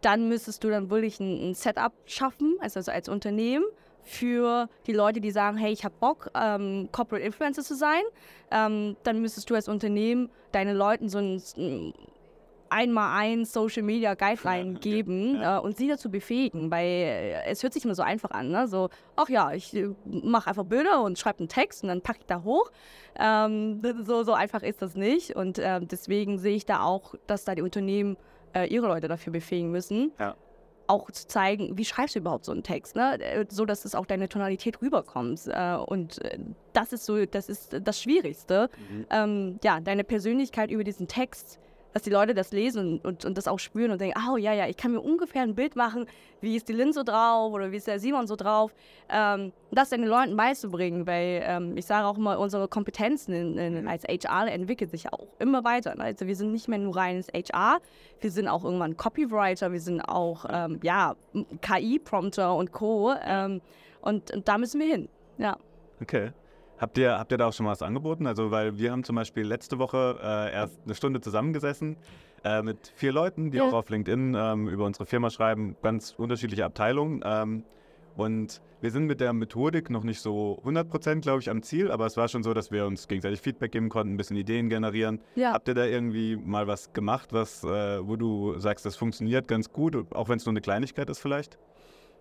dann 0.06 0.28
müsstest 0.28 0.62
du 0.62 0.70
dann 0.70 0.88
wirklich 0.88 1.18
ein, 1.18 1.50
ein 1.50 1.54
Setup 1.54 1.92
schaffen, 2.04 2.56
also, 2.60 2.78
also 2.78 2.92
als 2.92 3.08
Unternehmen 3.08 3.64
für 4.02 4.68
die 4.86 4.92
Leute, 4.92 5.20
die 5.20 5.32
sagen, 5.32 5.56
hey, 5.56 5.72
ich 5.72 5.84
habe 5.84 5.96
Bock, 5.98 6.30
ähm, 6.40 6.88
Corporate 6.92 7.26
Influencer 7.26 7.64
zu 7.64 7.74
sein, 7.74 8.02
ähm, 8.52 8.96
dann 9.02 9.20
müsstest 9.20 9.50
du 9.50 9.56
als 9.56 9.68
Unternehmen 9.68 10.30
deinen 10.52 10.76
Leuten 10.76 11.08
so 11.08 11.18
ein 11.18 11.92
einmal 12.68 13.20
ein 13.20 13.44
Social 13.44 13.82
Media 13.82 14.14
Guideline 14.14 14.72
ja, 14.74 14.78
geben 14.78 15.36
ja. 15.36 15.58
äh, 15.58 15.60
und 15.60 15.76
sie 15.76 15.88
dazu 15.88 16.10
befähigen, 16.10 16.70
weil 16.70 16.84
äh, 16.84 17.44
es 17.46 17.62
hört 17.62 17.72
sich 17.72 17.84
immer 17.84 17.94
so 17.94 18.02
einfach 18.02 18.30
an, 18.30 18.50
ne? 18.50 18.68
so, 18.68 18.88
ach 19.14 19.28
ja, 19.28 19.52
ich 19.52 19.74
äh, 19.74 19.88
mache 20.04 20.50
einfach 20.50 20.64
Bilder 20.64 21.02
und 21.02 21.18
schreibe 21.18 21.40
einen 21.40 21.48
Text 21.48 21.82
und 21.82 21.88
dann 21.88 22.00
packe 22.00 22.20
ich 22.20 22.26
da 22.26 22.42
hoch. 22.42 22.70
Ähm, 23.18 23.80
so, 24.04 24.22
so 24.24 24.32
einfach 24.32 24.62
ist 24.62 24.82
das 24.82 24.94
nicht 24.94 25.36
und 25.36 25.58
äh, 25.58 25.80
deswegen 25.80 26.38
sehe 26.38 26.56
ich 26.56 26.66
da 26.66 26.82
auch, 26.82 27.14
dass 27.26 27.44
da 27.44 27.54
die 27.54 27.62
Unternehmen 27.62 28.16
äh, 28.56 28.66
ihre 28.66 28.86
Leute 28.86 29.08
dafür 29.08 29.32
befähigen 29.32 29.70
müssen. 29.70 30.12
Ja. 30.18 30.34
Auch 30.88 31.10
zu 31.10 31.26
zeigen, 31.26 31.76
wie 31.76 31.84
schreibst 31.84 32.14
du 32.14 32.20
überhaupt 32.20 32.44
so 32.44 32.52
einen 32.52 32.62
Text, 32.62 32.94
ne? 32.96 33.20
Äh, 33.20 33.44
so 33.48 33.64
dass 33.64 33.84
es 33.84 33.94
auch 33.94 34.06
deine 34.06 34.28
Tonalität 34.28 34.80
rüberkommt. 34.80 35.42
Äh, 35.48 35.74
und 35.74 36.22
äh, 36.24 36.38
das 36.72 36.92
ist 36.92 37.04
so, 37.04 37.26
das 37.26 37.48
ist 37.48 37.76
das 37.82 38.00
Schwierigste. 38.00 38.70
Mhm. 38.90 39.06
Ähm, 39.10 39.60
ja, 39.64 39.80
deine 39.80 40.04
Persönlichkeit 40.04 40.70
über 40.70 40.84
diesen 40.84 41.08
Text 41.08 41.58
dass 41.96 42.02
die 42.02 42.10
Leute 42.10 42.34
das 42.34 42.52
lesen 42.52 43.00
und, 43.02 43.24
und 43.24 43.38
das 43.38 43.48
auch 43.48 43.58
spüren 43.58 43.90
und 43.90 43.98
denken, 44.02 44.20
oh 44.30 44.36
ja, 44.36 44.52
ja, 44.52 44.68
ich 44.68 44.76
kann 44.76 44.92
mir 44.92 45.00
ungefähr 45.00 45.40
ein 45.40 45.54
Bild 45.54 45.76
machen, 45.76 46.04
wie 46.42 46.54
ist 46.54 46.68
die 46.68 46.74
Lin 46.74 46.92
so 46.92 47.02
drauf 47.02 47.54
oder 47.54 47.72
wie 47.72 47.76
ist 47.76 47.86
der 47.86 47.98
Simon 47.98 48.26
so 48.26 48.36
drauf. 48.36 48.74
Ähm, 49.08 49.50
das 49.70 49.88
den 49.88 50.04
Leuten 50.04 50.36
beizubringen, 50.36 51.06
weil 51.06 51.42
ähm, 51.42 51.74
ich 51.74 51.86
sage 51.86 52.06
auch 52.06 52.18
immer, 52.18 52.38
unsere 52.38 52.68
Kompetenzen 52.68 53.32
in, 53.32 53.56
in, 53.56 53.80
mhm. 53.80 53.88
als 53.88 54.04
HR 54.04 54.46
entwickeln 54.52 54.90
sich 54.90 55.10
auch 55.10 55.26
immer 55.38 55.64
weiter. 55.64 55.94
Ne? 55.94 56.04
Also 56.04 56.26
wir 56.26 56.36
sind 56.36 56.52
nicht 56.52 56.68
mehr 56.68 56.78
nur 56.78 56.94
reines 56.94 57.28
HR, 57.28 57.78
wir 58.20 58.30
sind 58.30 58.46
auch 58.46 58.62
irgendwann 58.62 58.98
Copywriter, 58.98 59.72
wir 59.72 59.80
sind 59.80 60.02
auch 60.02 60.44
ähm, 60.50 60.80
ja, 60.82 61.16
KI-Prompter 61.62 62.54
und 62.56 62.72
Co. 62.72 63.14
Ähm, 63.24 63.62
und, 64.02 64.32
und 64.32 64.46
da 64.46 64.58
müssen 64.58 64.82
wir 64.82 64.86
hin. 64.86 65.08
Ja. 65.38 65.56
Okay. 66.02 66.32
Habt 66.78 66.98
ihr, 66.98 67.18
habt 67.18 67.32
ihr 67.32 67.38
da 67.38 67.48
auch 67.48 67.52
schon 67.52 67.64
mal 67.64 67.72
was 67.72 67.82
angeboten? 67.82 68.26
Also, 68.26 68.50
weil 68.50 68.78
wir 68.78 68.92
haben 68.92 69.02
zum 69.04 69.16
Beispiel 69.16 69.44
letzte 69.44 69.78
Woche 69.78 70.18
äh, 70.22 70.52
erst 70.52 70.78
eine 70.84 70.94
Stunde 70.94 71.20
zusammengesessen 71.20 71.96
äh, 72.44 72.62
mit 72.62 72.92
vier 72.94 73.12
Leuten, 73.12 73.50
die 73.50 73.58
ja. 73.58 73.64
auch 73.64 73.72
auf 73.72 73.88
LinkedIn 73.88 74.34
ähm, 74.36 74.68
über 74.68 74.84
unsere 74.84 75.06
Firma 75.06 75.30
schreiben, 75.30 75.76
ganz 75.82 76.14
unterschiedliche 76.16 76.64
Abteilungen. 76.64 77.22
Ähm, 77.24 77.64
und 78.16 78.60
wir 78.80 78.90
sind 78.90 79.06
mit 79.06 79.20
der 79.20 79.32
Methodik 79.32 79.90
noch 79.90 80.02
nicht 80.02 80.20
so 80.20 80.60
100% 80.64 81.20
glaube 81.20 81.40
ich 81.40 81.50
am 81.50 81.62
Ziel, 81.62 81.90
aber 81.90 82.06
es 82.06 82.16
war 82.16 82.28
schon 82.28 82.42
so, 82.42 82.54
dass 82.54 82.70
wir 82.70 82.86
uns 82.86 83.08
gegenseitig 83.08 83.40
Feedback 83.40 83.72
geben 83.72 83.88
konnten, 83.88 84.14
ein 84.14 84.16
bisschen 84.16 84.36
Ideen 84.36 84.68
generieren. 84.68 85.20
Ja. 85.34 85.52
Habt 85.52 85.68
ihr 85.68 85.74
da 85.74 85.84
irgendwie 85.84 86.36
mal 86.36 86.66
was 86.66 86.92
gemacht, 86.92 87.32
was, 87.32 87.64
äh, 87.64 88.06
wo 88.06 88.16
du 88.16 88.58
sagst, 88.58 88.86
das 88.86 88.96
funktioniert 88.96 89.48
ganz 89.48 89.72
gut, 89.72 89.96
auch 90.14 90.28
wenn 90.28 90.36
es 90.36 90.46
nur 90.46 90.52
eine 90.52 90.60
Kleinigkeit 90.60 91.08
ist 91.10 91.20
vielleicht? 91.20 91.58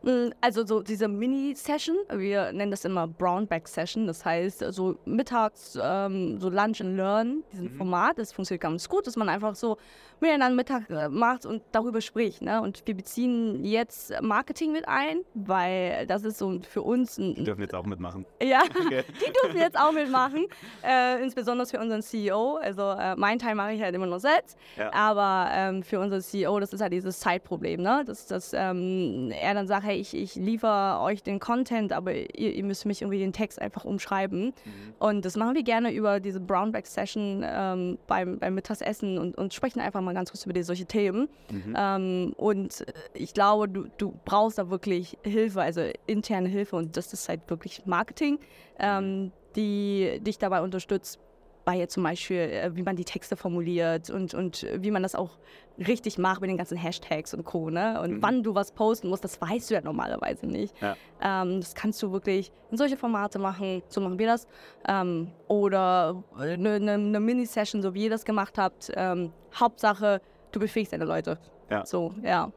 Mm, 0.03 0.29
also 0.41 0.65
so 0.65 0.81
diese 0.81 1.07
Mini-Session, 1.07 1.95
wir 2.13 2.51
nennen 2.51 2.71
das 2.71 2.85
immer 2.85 3.07
Brownback-Session, 3.07 4.07
das 4.07 4.23
heißt 4.23 4.63
so 4.69 4.97
mittags 5.05 5.77
ähm, 5.81 6.39
so 6.39 6.49
Lunch 6.49 6.81
and 6.81 6.95
Learn, 6.95 7.43
diesen 7.51 7.73
mhm. 7.73 7.77
Format, 7.77 8.17
das 8.17 8.31
funktioniert 8.31 8.61
ganz 8.61 8.87
gut, 8.87 9.07
dass 9.07 9.15
man 9.15 9.29
einfach 9.29 9.55
so 9.55 9.77
miteinander 10.19 10.55
Mittag 10.55 10.89
äh, 10.89 11.09
macht 11.09 11.45
und 11.45 11.61
darüber 11.71 12.01
spricht. 12.01 12.41
Ne? 12.41 12.61
Und 12.61 12.83
wir 12.85 12.95
beziehen 12.95 13.63
jetzt 13.63 14.13
Marketing 14.21 14.71
mit 14.71 14.87
ein, 14.87 15.21
weil 15.33 16.05
das 16.07 16.23
ist 16.23 16.37
so 16.37 16.59
für 16.61 16.81
uns 16.81 17.17
ein... 17.17 17.35
Die 17.35 17.43
dürfen 17.43 17.61
jetzt 17.61 17.75
auch 17.75 17.85
mitmachen. 17.85 18.25
Ja, 18.41 18.61
okay. 18.85 19.03
die 19.27 19.33
dürfen 19.41 19.59
jetzt 19.59 19.77
auch 19.77 19.91
mitmachen, 19.91 20.45
äh, 20.83 21.21
insbesondere 21.21 21.67
für 21.67 21.79
unseren 21.79 22.01
CEO. 22.01 22.55
Also 22.57 22.91
äh, 22.91 23.15
mein 23.15 23.39
Teil 23.39 23.55
mache 23.55 23.73
ich 23.73 23.81
halt 23.81 23.95
immer 23.95 24.07
nur 24.07 24.19
selbst, 24.19 24.57
ja. 24.77 24.93
aber 24.93 25.49
ähm, 25.51 25.83
für 25.83 25.99
unseren 25.99 26.21
CEO, 26.21 26.59
das 26.59 26.73
ist 26.73 26.81
halt 26.81 26.93
dieses 26.93 27.19
Zeitproblem, 27.19 27.81
ne? 27.81 28.03
dass, 28.05 28.27
dass 28.27 28.53
ähm, 28.53 29.31
er 29.31 29.53
dann 29.53 29.67
sagt, 29.67 29.85
hey, 29.85 29.94
ich, 29.95 30.15
ich 30.15 30.35
liefere 30.35 30.99
euch 31.01 31.23
den 31.23 31.39
Content, 31.39 31.91
aber 31.93 32.13
ihr, 32.13 32.53
ihr, 32.53 32.63
müsst 32.63 32.85
mich 32.85 33.01
irgendwie 33.01 33.19
den 33.19 33.33
Text 33.33 33.61
einfach 33.61 33.85
umschreiben. 33.85 34.45
Mhm. 34.45 34.93
Und 34.99 35.25
das 35.25 35.35
machen 35.35 35.55
wir 35.55 35.63
gerne 35.63 35.91
über 35.91 36.19
diese 36.19 36.39
Brownback-Session 36.39 37.43
ähm, 37.45 37.97
beim, 38.07 38.39
beim 38.39 38.55
Mittagessen 38.55 39.17
und, 39.17 39.37
und 39.37 39.53
sprechen 39.53 39.79
einfach 39.79 40.01
mal 40.01 40.13
ganz 40.13 40.31
kurz 40.31 40.45
über 40.45 40.53
die, 40.53 40.63
solche 40.63 40.85
Themen. 40.85 41.27
Mhm. 41.51 41.75
Ähm, 41.77 42.33
und 42.37 42.85
ich 43.13 43.33
glaube, 43.33 43.69
du, 43.69 43.85
du 43.97 44.13
brauchst 44.25 44.57
da 44.57 44.69
wirklich 44.69 45.17
Hilfe, 45.23 45.61
also 45.61 45.81
interne 46.07 46.49
Hilfe 46.49 46.75
und 46.75 46.97
das 46.97 47.13
ist 47.13 47.29
halt 47.29 47.41
wirklich 47.47 47.85
Marketing, 47.85 48.39
ähm, 48.79 49.31
die 49.55 50.19
dich 50.21 50.37
dabei 50.37 50.61
unterstützt, 50.61 51.19
bei 51.65 51.85
zum 51.87 52.03
Beispiel, 52.03 52.37
äh, 52.37 52.75
wie 52.75 52.83
man 52.83 52.95
die 52.95 53.03
Texte 53.03 53.35
formuliert 53.35 54.09
und, 54.09 54.33
und 54.33 54.65
wie 54.75 54.91
man 54.91 55.03
das 55.03 55.15
auch 55.15 55.31
richtig 55.77 56.17
macht 56.17 56.41
mit 56.41 56.49
den 56.49 56.57
ganzen 56.57 56.77
Hashtags 56.77 57.33
und 57.33 57.43
Co. 57.43 57.69
Ne? 57.69 57.99
Und 58.01 58.11
mhm. 58.11 58.21
wann 58.21 58.43
du 58.43 58.55
was 58.55 58.71
posten 58.71 59.09
musst, 59.09 59.23
das 59.23 59.41
weißt 59.41 59.69
du 59.69 59.73
ja 59.73 59.81
normalerweise 59.81 60.45
nicht. 60.45 60.73
Ja. 60.81 60.95
Ähm, 61.21 61.59
das 61.59 61.75
kannst 61.75 62.01
du 62.01 62.11
wirklich 62.11 62.51
in 62.71 62.77
solche 62.77 62.95
Formate 62.95 63.39
machen, 63.39 63.83
so 63.87 63.99
machen 63.99 64.17
wir 64.17 64.27
das. 64.27 64.47
Ähm, 64.87 65.31
oder 65.47 66.23
eine, 66.37 66.75
eine, 66.75 66.93
eine 66.93 67.19
Mini-Session, 67.19 67.81
so 67.81 67.93
wie 67.93 68.05
ihr 68.05 68.09
das 68.09 68.23
gemacht 68.23 68.57
habt. 68.57 68.91
Ähm, 68.95 69.33
Hauptsache, 69.53 70.21
du 70.51 70.59
befähigst 70.59 70.93
deine 70.93 71.05
Leute. 71.05 71.37
Ja. 71.69 71.85
So, 71.85 72.13
ja. 72.23 72.51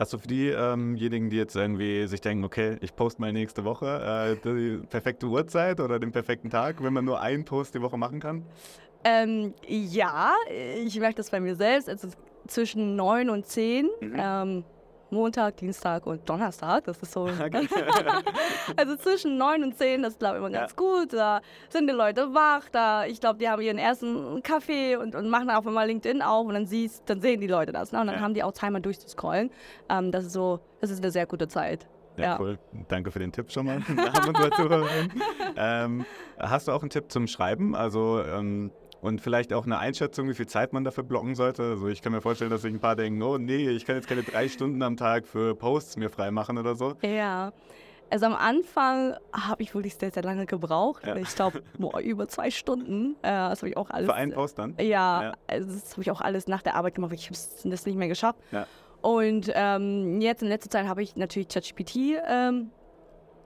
Hast 0.00 0.14
du 0.14 0.18
für 0.18 0.28
diejenigen, 0.28 1.28
ähm 1.28 1.28
die 1.28 1.36
jetzt 1.36 1.54
irgendwie 1.54 2.06
sich 2.06 2.22
denken, 2.22 2.42
okay, 2.42 2.78
ich 2.80 2.96
poste 2.96 3.20
mal 3.20 3.34
nächste 3.34 3.64
Woche, 3.66 4.38
äh, 4.42 4.48
die 4.48 4.78
perfekte 4.86 5.26
Uhrzeit 5.26 5.78
oder 5.78 5.98
den 5.98 6.10
perfekten 6.10 6.48
Tag, 6.48 6.82
wenn 6.82 6.94
man 6.94 7.04
nur 7.04 7.20
einen 7.20 7.44
Post 7.44 7.74
die 7.74 7.82
Woche 7.82 7.98
machen 7.98 8.18
kann? 8.18 8.46
Ähm, 9.04 9.52
ja, 9.66 10.32
ich 10.82 10.98
merke 10.98 11.16
das 11.16 11.28
bei 11.28 11.38
mir 11.38 11.54
selbst. 11.54 11.86
Also 11.86 12.08
zwischen 12.46 12.96
9 12.96 13.28
und 13.28 13.44
10. 13.44 13.90
Mhm. 14.00 14.16
Ähm, 14.16 14.64
Montag, 15.10 15.56
Dienstag 15.56 16.06
und 16.06 16.28
Donnerstag. 16.28 16.84
Das 16.84 16.98
ist 16.98 17.12
so. 17.12 17.24
also 18.76 18.96
zwischen 18.96 19.38
9 19.38 19.62
und 19.62 19.76
10, 19.76 20.02
das 20.02 20.18
glaube 20.18 20.36
ich 20.36 20.38
immer 20.40 20.50
ganz 20.50 20.72
ja. 20.72 20.76
gut. 20.76 21.12
Da 21.12 21.40
sind 21.68 21.88
die 21.88 21.94
Leute 21.94 22.34
wach. 22.34 22.68
Da, 22.70 23.04
ich 23.06 23.20
glaube, 23.20 23.38
die 23.38 23.48
haben 23.48 23.62
ihren 23.62 23.78
ersten 23.78 24.42
Kaffee 24.42 24.96
und, 24.96 25.14
und 25.14 25.28
machen 25.28 25.50
auch 25.50 25.62
mal 25.64 25.86
LinkedIn 25.86 26.22
auf 26.22 26.46
und 26.46 26.54
dann 26.54 26.66
siehst, 26.66 27.08
dann 27.08 27.20
sehen 27.20 27.40
die 27.40 27.46
Leute 27.46 27.72
das. 27.72 27.92
Ne? 27.92 28.00
Und 28.00 28.06
dann 28.06 28.16
ja. 28.16 28.22
haben 28.22 28.34
die 28.34 28.42
auch 28.42 28.52
Zeit 28.52 28.70
mal 28.70 28.80
durchzuscrollen. 28.80 29.50
Ähm, 29.88 30.12
das 30.12 30.24
ist 30.24 30.32
so, 30.32 30.60
das 30.80 30.90
ist 30.90 31.02
eine 31.02 31.10
sehr 31.10 31.26
gute 31.26 31.48
Zeit. 31.48 31.86
Ja, 32.16 32.24
ja, 32.24 32.40
cool. 32.40 32.58
Danke 32.88 33.10
für 33.10 33.18
den 33.18 33.32
Tipp 33.32 33.50
schon 33.50 33.66
mal. 33.66 33.80
ähm, 35.56 36.04
hast 36.38 36.68
du 36.68 36.72
auch 36.72 36.82
einen 36.82 36.90
Tipp 36.90 37.10
zum 37.10 37.26
Schreiben? 37.26 37.74
Also 37.74 38.22
ähm, 38.22 38.70
und 39.00 39.20
vielleicht 39.20 39.52
auch 39.52 39.64
eine 39.66 39.78
Einschätzung, 39.78 40.28
wie 40.28 40.34
viel 40.34 40.46
Zeit 40.46 40.72
man 40.72 40.84
dafür 40.84 41.04
blocken 41.04 41.34
sollte. 41.34 41.62
Also 41.62 41.88
ich 41.88 42.02
kann 42.02 42.12
mir 42.12 42.20
vorstellen, 42.20 42.50
dass 42.50 42.62
sich 42.62 42.72
ein 42.72 42.80
paar 42.80 42.96
denken, 42.96 43.22
oh 43.22 43.38
nee, 43.38 43.68
ich 43.68 43.86
kann 43.86 43.96
jetzt 43.96 44.08
keine 44.08 44.22
drei 44.22 44.48
Stunden 44.48 44.82
am 44.82 44.96
Tag 44.96 45.26
für 45.26 45.54
Posts 45.54 45.96
mir 45.96 46.10
freimachen 46.10 46.58
oder 46.58 46.74
so. 46.74 46.94
Ja. 47.02 47.52
Also 48.10 48.26
am 48.26 48.34
Anfang 48.34 49.14
habe 49.32 49.62
ich 49.62 49.72
wirklich 49.74 49.94
sehr, 49.94 50.10
sehr 50.10 50.24
lange 50.24 50.44
gebraucht. 50.44 51.06
Ja. 51.06 51.14
Ich 51.16 51.34
glaube, 51.34 51.62
über 52.02 52.28
zwei 52.28 52.50
Stunden. 52.50 53.14
Äh, 53.22 53.30
das 53.30 53.60
habe 53.60 53.70
ich 53.70 53.76
auch 53.76 53.90
alles. 53.90 54.08
Für 54.08 54.14
einen 54.14 54.32
Post 54.32 54.58
dann? 54.58 54.74
Ja, 54.78 55.22
ja. 55.22 55.32
Also 55.46 55.72
das 55.72 55.92
habe 55.92 56.02
ich 56.02 56.10
auch 56.10 56.20
alles 56.20 56.48
nach 56.48 56.62
der 56.62 56.74
Arbeit 56.74 56.96
gemacht. 56.96 57.12
Ich 57.14 57.26
habe 57.26 57.70
das 57.70 57.86
nicht 57.86 57.96
mehr 57.96 58.08
geschafft. 58.08 58.40
Ja. 58.50 58.66
Und 59.00 59.50
ähm, 59.54 60.20
jetzt 60.20 60.42
in 60.42 60.48
letzter 60.48 60.70
Zeit 60.70 60.86
habe 60.86 61.02
ich 61.02 61.16
natürlich 61.16 61.48
ChatGPT 61.48 62.18
ähm, 62.28 62.70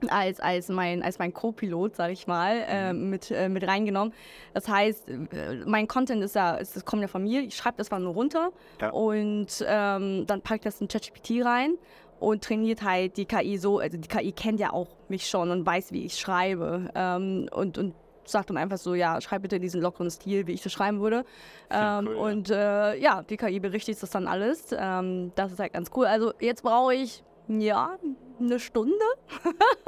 als, 0.08 0.40
als 0.40 0.68
mein, 0.68 1.02
als 1.02 1.18
mein 1.18 1.32
Co-Pilot, 1.32 1.96
sag 1.96 2.10
ich 2.10 2.26
mal, 2.26 2.64
äh, 2.68 2.92
mit, 2.92 3.30
äh, 3.30 3.48
mit 3.48 3.66
reingenommen. 3.66 4.12
Das 4.52 4.68
heißt, 4.68 5.08
äh, 5.08 5.18
mein 5.66 5.88
Content 5.88 6.22
ist 6.22 6.34
ja, 6.34 6.56
es 6.58 6.76
es 6.76 6.84
kommt 6.84 7.02
ja 7.02 7.08
von 7.08 7.22
mir, 7.22 7.40
ich 7.42 7.56
schreibe 7.56 7.76
das 7.78 7.90
mal 7.90 8.00
nur 8.00 8.14
runter 8.14 8.50
Ja. 8.80 8.90
und 8.90 9.64
ähm, 9.66 10.24
dann 10.26 10.40
packe 10.42 10.56
ich 10.56 10.62
das 10.62 10.80
in 10.80 10.88
ChatGPT 10.88 11.44
rein 11.44 11.74
und 12.20 12.44
trainiert 12.44 12.82
halt 12.82 13.16
die 13.16 13.26
KI 13.26 13.58
so, 13.58 13.78
also 13.80 13.98
die 13.98 14.08
KI 14.08 14.32
kennt 14.32 14.60
ja 14.60 14.72
auch 14.72 14.88
mich 15.08 15.26
schon 15.28 15.50
und 15.50 15.66
weiß, 15.66 15.92
wie 15.92 16.04
ich 16.06 16.18
schreibe 16.18 16.90
ähm, 16.94 17.48
und, 17.52 17.76
und 17.78 17.94
sagt 18.26 18.48
dann 18.48 18.56
einfach 18.56 18.78
so, 18.78 18.94
ja, 18.94 19.20
schreib 19.20 19.42
bitte 19.42 19.60
diesen 19.60 19.82
lockeren 19.82 20.08
Stil, 20.10 20.46
wie 20.46 20.52
ich 20.52 20.62
das 20.62 20.72
schreiben 20.72 21.00
würde. 21.00 21.26
Ähm, 21.70 22.08
cool, 22.08 22.14
und 22.14 22.50
äh, 22.50 22.96
ja, 22.96 23.22
die 23.22 23.36
KI 23.36 23.60
berichtigt 23.60 24.02
das 24.02 24.08
dann 24.10 24.26
alles. 24.26 24.68
Ähm, 24.74 25.32
das 25.34 25.52
ist 25.52 25.58
halt 25.58 25.74
ganz 25.74 25.90
cool. 25.94 26.06
Also 26.06 26.32
jetzt 26.40 26.62
brauche 26.62 26.94
ich, 26.94 27.22
ja, 27.48 27.98
eine 28.40 28.58
Stunde. 28.60 28.94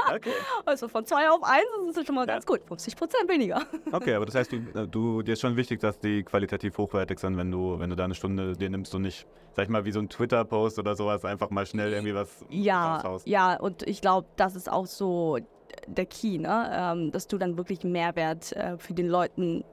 Okay. 0.08 0.30
Also 0.64 0.88
von 0.88 1.04
zwei 1.04 1.28
auf 1.30 1.42
eins 1.42 1.64
das 1.88 1.96
ist 1.98 2.06
schon 2.06 2.14
mal 2.14 2.26
Ja. 2.26 2.34
ganz 2.34 2.46
gut. 2.46 2.60
50 2.66 2.96
Prozent 2.96 3.28
weniger. 3.30 3.62
Okay, 3.92 4.14
aber 4.14 4.26
das 4.26 4.34
heißt, 4.34 4.52
du, 4.52 4.56
äh, 4.74 4.86
du, 4.88 5.22
dir 5.22 5.32
ist 5.34 5.40
schon 5.40 5.56
wichtig, 5.56 5.80
dass 5.80 5.98
die 5.98 6.22
qualitativ 6.24 6.76
hochwertig 6.78 7.18
sind, 7.18 7.36
wenn 7.36 7.50
du, 7.50 7.78
wenn 7.78 7.90
du 7.90 7.96
da 7.96 8.04
eine 8.04 8.14
Stunde 8.14 8.54
dir 8.56 8.68
nimmst 8.70 8.94
und 8.94 9.02
nicht, 9.02 9.26
sag 9.52 9.64
ich 9.64 9.68
mal, 9.68 9.84
wie 9.84 9.92
so 9.92 10.00
ein 10.00 10.08
Twitter-Post 10.08 10.78
oder 10.78 10.96
sowas, 10.96 11.24
einfach 11.24 11.50
mal 11.50 11.66
schnell 11.66 11.92
irgendwie 11.92 12.14
was 12.14 12.44
Ja, 12.50 12.96
raushaust. 12.96 13.26
ja, 13.26 13.56
und 13.60 13.82
ich 13.84 14.00
glaube, 14.00 14.26
das 14.36 14.56
ist 14.56 14.70
auch 14.70 14.86
so 14.86 15.38
der 15.86 16.06
Key, 16.06 16.38
ne? 16.38 16.70
ähm, 16.72 17.12
dass 17.12 17.26
du 17.28 17.38
dann 17.38 17.56
wirklich 17.56 17.84
Mehrwert 17.84 18.52
äh, 18.52 18.78
für 18.78 18.94
den 18.94 19.08
Leuten 19.08 19.64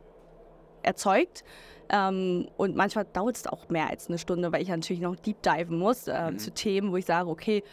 erzeugt. 0.84 1.44
Ähm, 1.89 2.48
und 2.58 2.75
manchmal 2.75 3.06
dauert 3.06 3.36
es 3.38 3.48
auch 3.48 3.70
mehr 3.70 3.89
als 3.89 4.08
eine 4.08 4.18
Stunde, 4.18 4.51
weil 4.51 4.62
ich 4.62 4.70
natürlich 4.70 5.01
noch 5.01 5.15
deep 5.15 5.42
diven 5.42 5.77
muss 5.77 6.08
äh, 6.08 6.32
Mhm. 6.32 6.39
zu 6.39 6.51
Themen, 6.51 6.92
wo 6.92 6.98
ich 6.98 7.06
sage, 7.06 7.30
okay, 7.30 7.63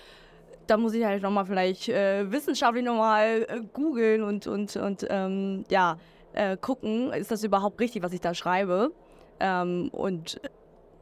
da 0.71 0.77
muss 0.77 0.95
ich 0.95 1.05
halt 1.05 1.23
nochmal 1.23 1.47
vielleicht 1.47 1.89
äh, 1.89 2.31
wissenschaftlich 2.31 2.85
nochmal 2.85 3.45
äh, 3.49 3.61
googeln 3.73 4.23
und, 4.23 4.47
und, 4.47 4.77
und 4.77 5.05
ähm, 5.11 5.65
ja, 5.69 5.99
äh, 6.33 6.57
gucken, 6.57 7.13
ist 7.13 7.33
das 7.33 7.43
überhaupt 7.43 7.81
richtig, 7.81 8.05
was 8.05 8.13
ich 8.13 8.21
da 8.21 8.35
schreibe? 8.35 8.93
Ähm, 9.41 9.89
und 9.91 10.41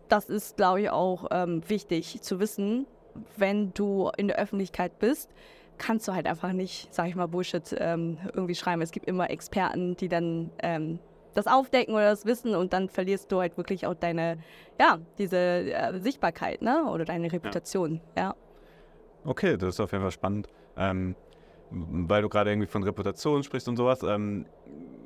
das 0.08 0.30
ist, 0.30 0.56
glaube 0.56 0.80
ich, 0.80 0.90
auch 0.90 1.26
ähm, 1.30 1.62
wichtig 1.68 2.22
zu 2.22 2.40
wissen, 2.40 2.86
wenn 3.36 3.74
du 3.74 4.10
in 4.16 4.28
der 4.28 4.38
Öffentlichkeit 4.38 4.98
bist, 4.98 5.28
kannst 5.76 6.08
du 6.08 6.14
halt 6.14 6.26
einfach 6.26 6.52
nicht, 6.52 6.92
sag 6.94 7.08
ich 7.08 7.14
mal, 7.14 7.26
Bullshit 7.26 7.76
ähm, 7.78 8.16
irgendwie 8.32 8.54
schreiben. 8.54 8.80
Es 8.80 8.90
gibt 8.90 9.06
immer 9.06 9.28
Experten, 9.28 9.96
die 9.96 10.08
dann 10.08 10.50
ähm, 10.60 10.98
das 11.34 11.46
aufdecken 11.46 11.94
oder 11.94 12.08
das 12.08 12.24
wissen 12.24 12.54
und 12.56 12.72
dann 12.72 12.88
verlierst 12.88 13.30
du 13.30 13.40
halt 13.40 13.58
wirklich 13.58 13.86
auch 13.86 13.94
deine, 13.94 14.38
ja, 14.80 14.98
diese 15.18 15.36
äh, 15.36 16.00
Sichtbarkeit, 16.00 16.62
ne? 16.62 16.84
Oder 16.90 17.04
deine 17.04 17.30
Reputation, 17.30 18.00
ja. 18.16 18.34
Okay, 19.24 19.56
das 19.56 19.70
ist 19.70 19.80
auf 19.80 19.92
jeden 19.92 20.02
Fall 20.02 20.12
spannend. 20.12 20.48
Ähm, 20.76 21.14
weil 21.70 22.22
du 22.22 22.28
gerade 22.28 22.50
irgendwie 22.50 22.66
von 22.68 22.82
Reputation 22.82 23.42
sprichst 23.42 23.68
und 23.68 23.76
sowas. 23.76 24.02
Ähm, 24.02 24.46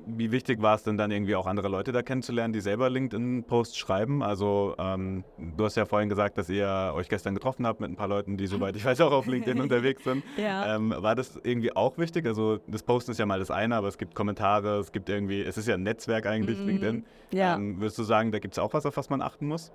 wie 0.04 0.32
wichtig 0.32 0.60
war 0.60 0.74
es 0.74 0.82
denn 0.82 0.96
dann 0.96 1.12
irgendwie 1.12 1.36
auch 1.36 1.46
andere 1.46 1.68
Leute 1.68 1.92
da 1.92 2.02
kennenzulernen, 2.02 2.52
die 2.52 2.60
selber 2.60 2.90
LinkedIn-Posts 2.90 3.76
schreiben? 3.78 4.22
Also 4.22 4.74
ähm, 4.78 5.22
du 5.38 5.64
hast 5.64 5.76
ja 5.76 5.84
vorhin 5.86 6.08
gesagt, 6.08 6.38
dass 6.38 6.48
ihr 6.48 6.92
euch 6.96 7.08
gestern 7.08 7.34
getroffen 7.34 7.66
habt 7.66 7.80
mit 7.80 7.88
ein 7.90 7.94
paar 7.96 8.08
Leuten, 8.08 8.36
die 8.36 8.46
soweit 8.48 8.74
ich 8.76 8.84
weiß 8.84 9.00
auch 9.00 9.12
auf 9.12 9.26
LinkedIn 9.26 9.60
unterwegs 9.62 10.02
sind. 10.04 10.24
Ja. 10.36 10.74
Ähm, 10.76 10.92
war 10.96 11.14
das 11.14 11.38
irgendwie 11.44 11.74
auch 11.74 11.98
wichtig? 11.98 12.26
Also 12.26 12.58
das 12.66 12.82
Posten 12.82 13.12
ist 13.12 13.18
ja 13.18 13.26
mal 13.26 13.38
das 13.38 13.50
eine, 13.52 13.76
aber 13.76 13.86
es 13.88 13.96
gibt 13.98 14.14
Kommentare, 14.16 14.78
es 14.78 14.90
gibt 14.90 15.08
irgendwie, 15.08 15.40
es 15.42 15.56
ist 15.56 15.68
ja 15.68 15.74
ein 15.74 15.82
Netzwerk 15.84 16.26
eigentlich, 16.26 16.58
Mhm. 16.58 16.66
LinkedIn. 16.66 17.04
Ja. 17.32 17.54
Ähm, 17.56 17.80
würdest 17.80 17.98
du 17.98 18.02
sagen, 18.02 18.32
da 18.32 18.40
gibt 18.40 18.54
es 18.54 18.58
auch 18.58 18.72
was, 18.74 18.84
auf 18.86 18.96
was 18.96 19.08
man 19.08 19.22
achten 19.22 19.46
muss? 19.46 19.72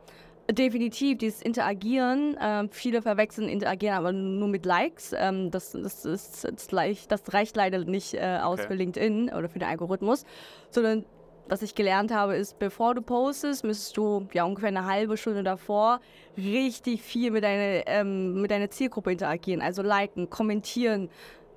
Definitiv, 0.49 1.17
dieses 1.17 1.41
Interagieren. 1.41 2.37
ähm, 2.41 2.69
viele 2.71 3.01
verwechseln 3.01 3.49
Interagieren 3.49 3.95
aber 3.95 4.13
nur 4.13 4.47
mit 4.47 4.65
Likes. 4.65 5.13
Ähm, 5.17 5.51
das, 5.51 5.73
das, 5.73 6.05
ist, 6.05 6.45
das, 6.45 6.71
leicht, 6.71 7.11
das 7.11 7.21
reicht 7.33 7.57
leider 7.57 7.83
nicht 7.83 8.13
äh, 8.13 8.39
aus 8.41 8.59
Okay. 8.59 8.67
für 8.67 8.73
LinkedIn 8.75 9.29
oder 9.29 9.49
für 9.49 9.59
den 9.59 9.67
Algorithmus, 9.67 10.25
sondern 10.69 11.05
was 11.49 11.61
ich 11.61 11.75
gelernt 11.75 12.13
habe, 12.13 12.35
ist, 12.35 12.59
bevor 12.59 12.93
du 12.95 13.01
postest, 13.01 13.63
müsstest 13.63 13.95
du 13.97 14.27
ja 14.33 14.43
ungefähr 14.43 14.69
eine 14.69 14.85
halbe 14.85 15.17
Stunde 15.17 15.43
davor 15.43 15.99
richtig 16.37 17.01
viel 17.01 17.31
mit 17.31 17.43
deiner, 17.43 17.87
ähm, 17.87 18.41
mit 18.41 18.51
deiner 18.51 18.69
Zielgruppe 18.69 19.11
interagieren. 19.11 19.61
Also 19.61 19.81
liken, 19.81 20.29
kommentieren. 20.29 21.09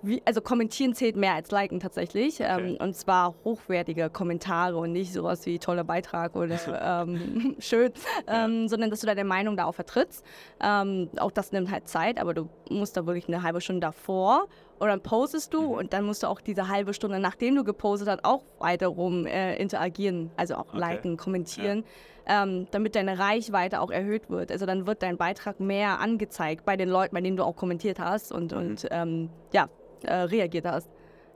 Wie, 0.03 0.23
also 0.25 0.41
kommentieren 0.41 0.95
zählt 0.95 1.17
mehr 1.17 1.35
als 1.35 1.51
liken 1.51 1.81
tatsächlich. 1.81 2.39
Ähm, 2.41 2.77
und 2.81 2.95
zwar 2.95 3.35
hochwertige 3.45 4.09
Kommentare 4.11 4.77
und 4.77 4.93
nicht 4.93 5.13
sowas 5.13 5.45
wie 5.47 5.59
toller 5.59 5.85
Beitrag 5.85 6.37
oder 6.37 6.59
ähm, 7.03 7.57
schön, 7.59 7.93
ähm, 8.27 8.69
sondern 8.69 8.91
dass 8.91 9.01
du 9.01 9.07
deine 9.07 9.25
Meinung 9.25 9.57
da 9.57 9.65
auch 9.65 9.75
vertrittst. 9.75 10.25
Ähm, 10.63 11.11
auch 11.19 11.31
das 11.31 11.53
nimmt 11.53 11.71
halt 11.71 11.89
Zeit, 11.89 12.19
aber 12.19 12.35
du 12.35 12.49
musst 12.71 12.97
da 12.97 13.07
wirklich 13.07 13.29
eine 13.29 13.43
halbe 13.43 13.61
Stunde 13.61 13.81
davor 13.81 14.47
und 14.81 14.89
dann 14.89 15.03
postest 15.03 15.53
du 15.53 15.77
und 15.79 15.93
dann 15.93 16.05
musst 16.07 16.23
du 16.23 16.27
auch 16.27 16.41
diese 16.41 16.69
halbe 16.69 16.95
Stunde, 16.95 17.21
nachdem 17.21 17.55
du 17.55 17.65
gepostet 17.65 18.09
hast, 18.09 18.25
auch 18.25 18.43
weiterum 18.59 19.27
äh, 19.27 19.55
interagieren, 19.57 20.31
also 20.37 20.55
auch 20.57 20.69
Okay. 20.69 20.79
liken, 20.79 21.17
kommentieren, 21.19 21.85
ähm, 22.27 22.67
damit 22.71 22.95
deine 22.97 23.19
Reichweite 23.19 23.81
auch 23.81 23.91
erhöht 23.91 24.31
wird. 24.31 24.51
Also 24.51 24.65
dann 24.65 24.87
wird 24.87 25.03
dein 25.03 25.19
Beitrag 25.19 25.61
mehr 25.61 26.01
angezeigt 26.01 26.65
bei 26.65 26.77
den 26.79 26.89
Leuten, 26.89 27.15
bei 27.15 27.21
denen 27.21 27.37
du 27.37 27.45
auch 27.45 27.57
kommentiert 27.57 27.99
hast 27.99 28.33
und, 28.33 28.55
und 28.55 28.87
ähm, 28.91 29.29
ja, 29.53 29.69
äh, 30.03 30.15
reagiert 30.15 30.65
hast. 30.67 30.89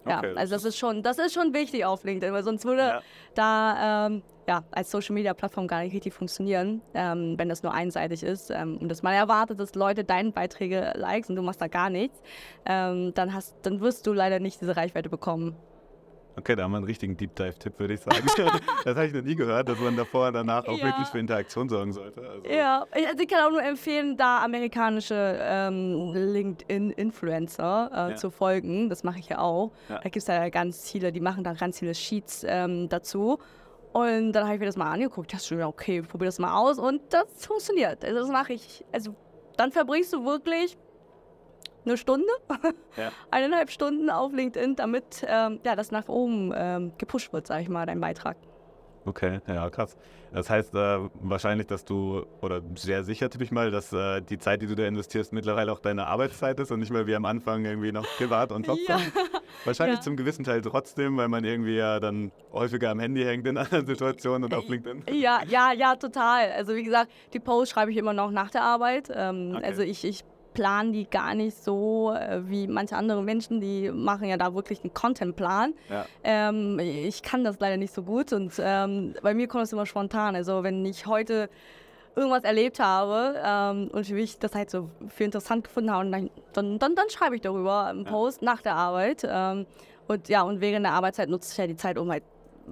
Ja, 0.08 0.18
Okay, 0.18 0.34
also 0.36 0.54
das 0.54 0.64
ist 0.64 0.78
schon, 0.78 1.02
das 1.02 1.18
ist 1.18 1.34
schon 1.34 1.52
wichtig 1.52 1.84
auf 1.84 2.02
LinkedIn, 2.04 2.32
weil 2.32 2.44
sonst 2.44 2.64
würde 2.64 2.82
Ja. 2.82 3.02
da 3.34 4.06
ähm, 4.06 4.22
ja, 4.46 4.62
als 4.72 4.90
Social 4.90 5.14
Media 5.14 5.32
Plattform 5.34 5.66
gar 5.66 5.82
nicht 5.82 5.94
richtig 5.94 6.12
funktionieren, 6.12 6.82
ähm, 6.94 7.34
wenn 7.38 7.48
das 7.48 7.62
nur 7.62 7.72
einseitig 7.72 8.22
ist. 8.22 8.50
Ähm, 8.50 8.76
und 8.78 8.88
dass 8.90 9.02
man 9.02 9.14
erwartet, 9.14 9.58
dass 9.58 9.74
Leute 9.74 10.04
deine 10.04 10.32
Beiträge 10.32 10.92
likes 10.96 11.30
und 11.30 11.36
du 11.36 11.42
machst 11.42 11.60
da 11.62 11.66
gar 11.68 11.88
nichts, 11.90 12.20
ähm, 12.66 13.12
dann, 13.14 13.32
hast, 13.32 13.56
dann 13.62 13.80
wirst 13.80 14.06
du 14.06 14.12
leider 14.12 14.40
nicht 14.40 14.60
diese 14.60 14.76
Reichweite 14.76 15.08
bekommen. 15.08 15.56
Okay, 16.36 16.56
da 16.56 16.64
haben 16.64 16.72
wir 16.72 16.78
einen 16.78 16.86
richtigen 16.86 17.16
Deep 17.16 17.36
Dive-Tipp, 17.36 17.78
würde 17.78 17.94
ich 17.94 18.00
sagen. 18.00 18.26
das 18.84 18.96
habe 18.96 19.06
ich 19.06 19.12
noch 19.14 19.22
nie 19.22 19.36
gehört, 19.36 19.68
dass 19.68 19.78
man 19.78 19.96
davor 19.96 20.26
und 20.26 20.34
danach 20.34 20.66
auch 20.66 20.76
Ja. 20.78 20.86
wirklich 20.86 21.06
für 21.06 21.20
Interaktion 21.20 21.68
sorgen 21.68 21.92
sollte. 21.92 22.20
Also, 22.28 22.48
Ja, 22.50 22.84
ich- 22.96 23.06
also 23.06 23.22
ich 23.22 23.28
kann 23.28 23.44
auch 23.46 23.50
nur 23.52 23.62
empfehlen, 23.62 24.16
da 24.16 24.42
amerikanische 24.42 25.38
ähm, 25.40 26.12
LinkedIn-Influencer 26.12 27.90
äh, 27.92 28.10
Ja. 28.10 28.16
zu 28.16 28.30
folgen. 28.30 28.88
Das 28.88 29.04
mache 29.04 29.18
ich 29.20 29.28
ja 29.28 29.38
auch. 29.38 29.72
Ja. 29.88 29.96
Da 29.96 30.02
gibt 30.02 30.16
es 30.16 30.26
ja 30.26 30.48
ganz 30.48 30.90
viele, 30.90 31.12
die 31.12 31.20
machen 31.20 31.44
da 31.44 31.52
ganz 31.52 31.78
viele 31.78 31.94
Sheets 31.94 32.44
ähm, 32.48 32.88
dazu. 32.88 33.38
Und 33.94 34.32
dann 34.32 34.44
habe 34.44 34.54
ich 34.54 34.60
mir 34.60 34.66
das 34.66 34.76
mal 34.76 34.90
angeguckt. 34.90 35.28
Ich 35.32 35.38
dachte 35.38 35.46
schon, 35.46 35.60
ja, 35.60 35.68
okay, 35.68 36.02
probier 36.02 36.26
das 36.26 36.40
mal 36.40 36.56
aus. 36.56 36.80
Und 36.80 37.00
das 37.10 37.46
funktioniert. 37.46 38.04
Also 38.04 38.18
das 38.18 38.28
mache 38.28 38.52
ich. 38.54 38.84
Also 38.90 39.14
dann 39.56 39.70
verbringst 39.70 40.12
du 40.12 40.24
wirklich 40.24 40.76
eine 41.84 41.96
Stunde, 41.96 42.26
Ja. 42.96 43.12
eineinhalb 43.30 43.70
Stunden 43.70 44.10
auf 44.10 44.32
LinkedIn, 44.32 44.74
damit 44.74 45.24
ähm, 45.28 45.60
ja, 45.64 45.76
das 45.76 45.92
nach 45.92 46.08
oben 46.08 46.52
ähm, 46.56 46.92
gepusht 46.98 47.32
wird, 47.32 47.46
sage 47.46 47.62
ich 47.62 47.68
mal, 47.68 47.86
dein 47.86 48.00
Beitrag. 48.00 48.36
Okay, 49.06 49.40
ja, 49.46 49.68
krass. 49.70 49.96
Das 50.32 50.50
heißt 50.50 50.75
äh, 50.75 50.99
wahrscheinlich, 51.20 51.66
dass 51.66 51.84
du, 51.84 52.25
oder 52.40 52.61
sehr 52.75 53.04
sicher 53.04 53.30
tippe 53.30 53.44
ich 53.44 53.52
mal, 53.52 53.70
dass 53.70 53.92
äh, 53.92 54.20
die 54.23 54.38
Zeit, 54.38 54.62
die 54.62 54.66
du 54.66 54.75
da 54.75 54.84
investierst, 54.87 55.32
mittlerweile 55.32 55.70
auch 55.73 55.78
deine 55.78 56.06
Arbeitszeit 56.06 56.58
ist 56.58 56.73
und 56.73 56.80
nicht 56.80 56.90
mehr 56.90 57.06
wie 57.06 57.14
am 57.14 57.25
Anfang 57.25 57.64
irgendwie 57.64 57.92
noch 57.92 58.06
privat 58.16 58.50
und 58.50 58.66
top 58.66 58.78
Ja. 58.88 58.99
Wahrscheinlich 59.64 59.99
Ja. 59.99 60.02
zum 60.02 60.16
gewissen 60.16 60.44
Teil 60.44 60.61
trotzdem, 60.62 61.16
weil 61.16 61.28
man 61.28 61.44
irgendwie 61.44 61.76
ja 61.76 62.00
dann 62.00 62.32
häufiger 62.52 62.90
am 62.90 62.99
Handy 62.99 63.23
hängt 63.25 63.46
in 63.46 63.56
anderen 63.58 63.87
Situationen 63.87 64.44
und 64.44 64.54
auf 64.54 64.68
LinkedIn. 64.68 65.04
Ja, 65.14 65.40
ja, 65.49 65.73
ja, 65.73 65.94
total. 65.96 66.50
Also 66.52 66.75
wie 66.75 66.82
gesagt, 66.82 67.11
die 67.32 67.40
Posts 67.40 67.73
schreibe 67.73 67.90
ich 67.92 67.96
immer 67.96 68.12
noch 68.12 68.30
nach 68.30 68.50
der 68.50 68.62
Arbeit. 68.62 69.11
Ähm, 69.14 69.52
Okay. 69.54 69.64
Also 69.66 69.82
ich, 69.82 70.04
ich 70.04 70.25
plane 70.54 70.92
die 70.92 71.04
gar 71.08 71.34
nicht 71.34 71.62
so 71.62 72.12
äh, 72.12 72.40
wie 72.49 72.66
manche 72.66 72.96
andere 72.96 73.23
Menschen, 73.23 73.61
die 73.61 73.90
machen 73.90 74.28
ja 74.28 74.37
da 74.37 74.54
wirklich 74.54 74.82
einen 74.82 74.94
Contentplan. 74.94 75.75
Ja. 75.90 76.06
Ähm, 76.23 76.78
ich 76.78 77.23
kann 77.23 77.44
das 77.44 77.61
leider 77.61 77.76
nicht 77.76 77.92
so 77.92 78.02
gut 78.02 78.32
und 78.32 78.52
ähm, 78.58 79.14
bei 79.23 79.34
mir 79.34 79.49
kommt 79.49 79.64
es 79.64 79.73
immer 79.73 79.87
spontan. 79.87 80.34
Also 80.34 80.62
wenn 80.62 80.84
ich 80.87 81.06
heute 81.06 81.50
irgendwas 82.16 82.44
erlebt 82.44 82.78
habe 82.78 83.34
ähm, 83.44 83.88
und 83.92 84.06
für 84.06 84.14
mich 84.14 84.38
das 84.38 84.54
halt 84.54 84.70
so 84.70 84.88
für 85.08 85.25
interessant 85.25 85.64
gefunden 85.64 85.90
habe, 85.90 86.08
dann, 86.11 86.30
dann, 86.52 86.78
dann, 86.78 86.94
dann 86.94 87.11
schreibe 87.11 87.34
ich 87.34 87.42
darüber 87.42 87.87
einen 87.87 88.04
Ja. 88.04 88.11
Post 88.11 88.40
nach 88.42 88.62
der 88.62 88.76
Arbeit. 88.76 89.26
Ähm, 89.28 89.66
und 90.06 90.28
ja, 90.28 90.42
und 90.42 90.61
während 90.61 90.87
der 90.87 90.92
Arbeitszeit 90.92 91.28
nutze 91.28 91.50
ich 91.52 91.58
ja 91.58 91.66
die 91.66 91.76
Zeit, 91.76 91.99
um 91.99 92.11
halt 92.11 92.23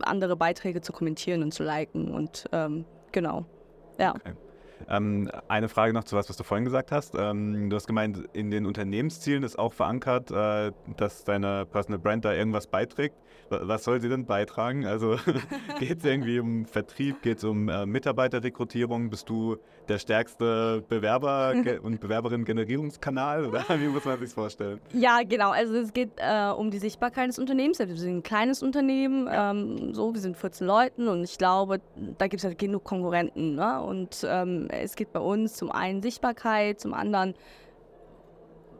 andere 0.02 0.36
Beiträge 0.36 0.80
zu 0.80 0.92
kommentieren 0.92 1.42
und 1.42 1.52
zu 1.52 1.64
liken 1.64 2.14
und 2.14 2.46
ähm, 2.52 2.84
genau. 3.10 3.44
Ja. 3.98 4.14
Okay. 4.14 4.32
Ähm, 4.88 5.30
eine 5.48 5.68
Frage 5.68 5.92
noch 5.92 6.04
zu 6.04 6.16
was, 6.16 6.28
was 6.28 6.36
du 6.36 6.44
vorhin 6.44 6.64
gesagt 6.64 6.92
hast. 6.92 7.14
Ähm, 7.18 7.70
du 7.70 7.76
hast 7.76 7.86
gemeint, 7.86 8.22
in 8.32 8.50
den 8.50 8.66
Unternehmenszielen 8.66 9.42
ist 9.42 9.58
auch 9.58 9.72
verankert, 9.72 10.30
äh, 10.30 10.72
dass 10.96 11.24
deine 11.24 11.66
Personal 11.66 11.98
Brand 11.98 12.24
da 12.24 12.32
irgendwas 12.32 12.66
beiträgt. 12.66 13.14
Wa- 13.48 13.60
Was 13.62 13.84
soll 13.84 14.00
sie 14.00 14.08
denn 14.08 14.26
beitragen? 14.26 14.86
Also 14.86 15.16
geht 15.78 15.98
es 15.98 16.04
irgendwie 16.04 16.38
um 16.40 16.64
Vertrieb, 16.66 17.22
geht 17.22 17.38
es 17.38 17.44
um 17.44 17.68
äh, 17.68 17.86
Mitarbeiterrekrutierung? 17.86 19.10
Bist 19.10 19.28
du 19.28 19.56
der 19.88 19.98
stärkste 19.98 20.82
Bewerber 20.88 21.54
und 21.82 22.00
Bewerberin-Generierungskanal 22.00 23.46
oder 23.46 23.64
wie 23.80 23.88
muss 23.88 24.04
man 24.04 24.18
sich 24.18 24.30
vorstellen? 24.30 24.80
Ja, 24.92 25.20
genau. 25.28 25.50
Also 25.50 25.74
es 25.74 25.92
geht 25.92 26.10
äh, 26.16 26.50
um 26.50 26.70
die 26.70 26.78
Sichtbarkeit 26.78 27.28
des 27.28 27.38
Unternehmens. 27.38 27.78
Wir 27.78 27.86
sind 27.96 28.16
ein 28.18 28.22
kleines 28.22 28.62
Unternehmen, 28.62 29.28
ähm, 29.30 29.94
so, 29.94 30.12
wir 30.14 30.20
sind 30.20 30.36
14 30.36 30.66
Leuten 30.66 31.08
und 31.08 31.24
ich 31.24 31.38
glaube, 31.38 31.80
da 32.18 32.26
gibt 32.26 32.40
es 32.40 32.44
halt 32.44 32.58
genug 32.58 32.84
Konkurrenten. 32.84 33.54
Ne? 33.56 33.80
Und 33.82 34.24
ähm, 34.28 34.68
es 34.72 34.96
geht 34.96 35.12
bei 35.12 35.20
uns 35.20 35.54
zum 35.54 35.70
einen 35.70 36.02
Sichtbarkeit, 36.02 36.80
zum 36.80 36.94
anderen 36.94 37.34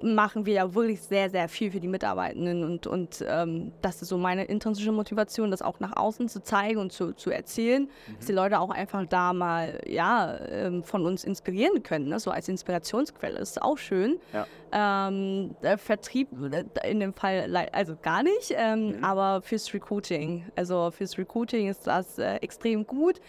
machen 0.03 0.47
wir 0.47 0.55
ja 0.55 0.75
wirklich 0.75 1.01
sehr, 1.01 1.31
sehr 1.31 1.49
viel 1.49 1.71
für 1.71 1.81
die 1.81 1.89
Mitarbeitenden 1.89 2.65
und, 2.65 2.87
und 2.87 3.25
ähm, 3.27 3.73
das 3.81 4.03
ist 4.03 4.09
so 4.09 4.19
meine 4.19 4.45
intrinsische 4.45 4.93
Motivation, 4.93 5.51
das 5.51 5.63
auch 5.63 5.81
nach 5.81 5.97
außen 5.97 6.29
zu 6.29 6.43
zeigen 6.43 6.79
und 6.79 6.93
zu, 6.93 7.13
zu 7.13 7.31
erzählen, 7.31 7.83
mhm. 7.83 8.17
dass 8.17 8.27
die 8.27 8.33
Leute 8.33 8.61
auch 8.61 8.71
einfach 8.71 9.07
da 9.07 9.33
mal 9.33 9.81
ja, 9.87 10.39
ähm, 10.49 10.83
von 10.83 11.07
uns 11.07 11.25
inspirieren 11.25 11.83
können, 11.83 12.09
ne? 12.09 12.19
so 12.19 12.31
als 12.31 12.49
Inspirationsquelle. 12.49 13.39
Das 13.39 13.51
ist 13.51 13.63
auch 13.63 13.79
schön. 13.79 14.19
Ja. 14.33 14.47
Ähm, 14.75 15.55
Vertrieb 15.77 16.29
äh, 16.51 16.91
in 16.91 17.01
dem 17.01 17.13
Fall 17.13 17.55
also 17.73 17.95
gar 18.01 18.23
nicht, 18.23 18.53
ähm, 18.55 18.97
mhm. 18.97 19.05
aber 19.05 19.43
fürs 19.43 19.73
Recruiting. 19.73 20.47
Also 20.57 20.91
fürs 20.91 21.19
Recruiting 21.19 21.69
ist 21.69 21.87
das 21.87 22.19
äh, 22.19 22.37
extrem 22.37 22.87
gut 22.87 23.21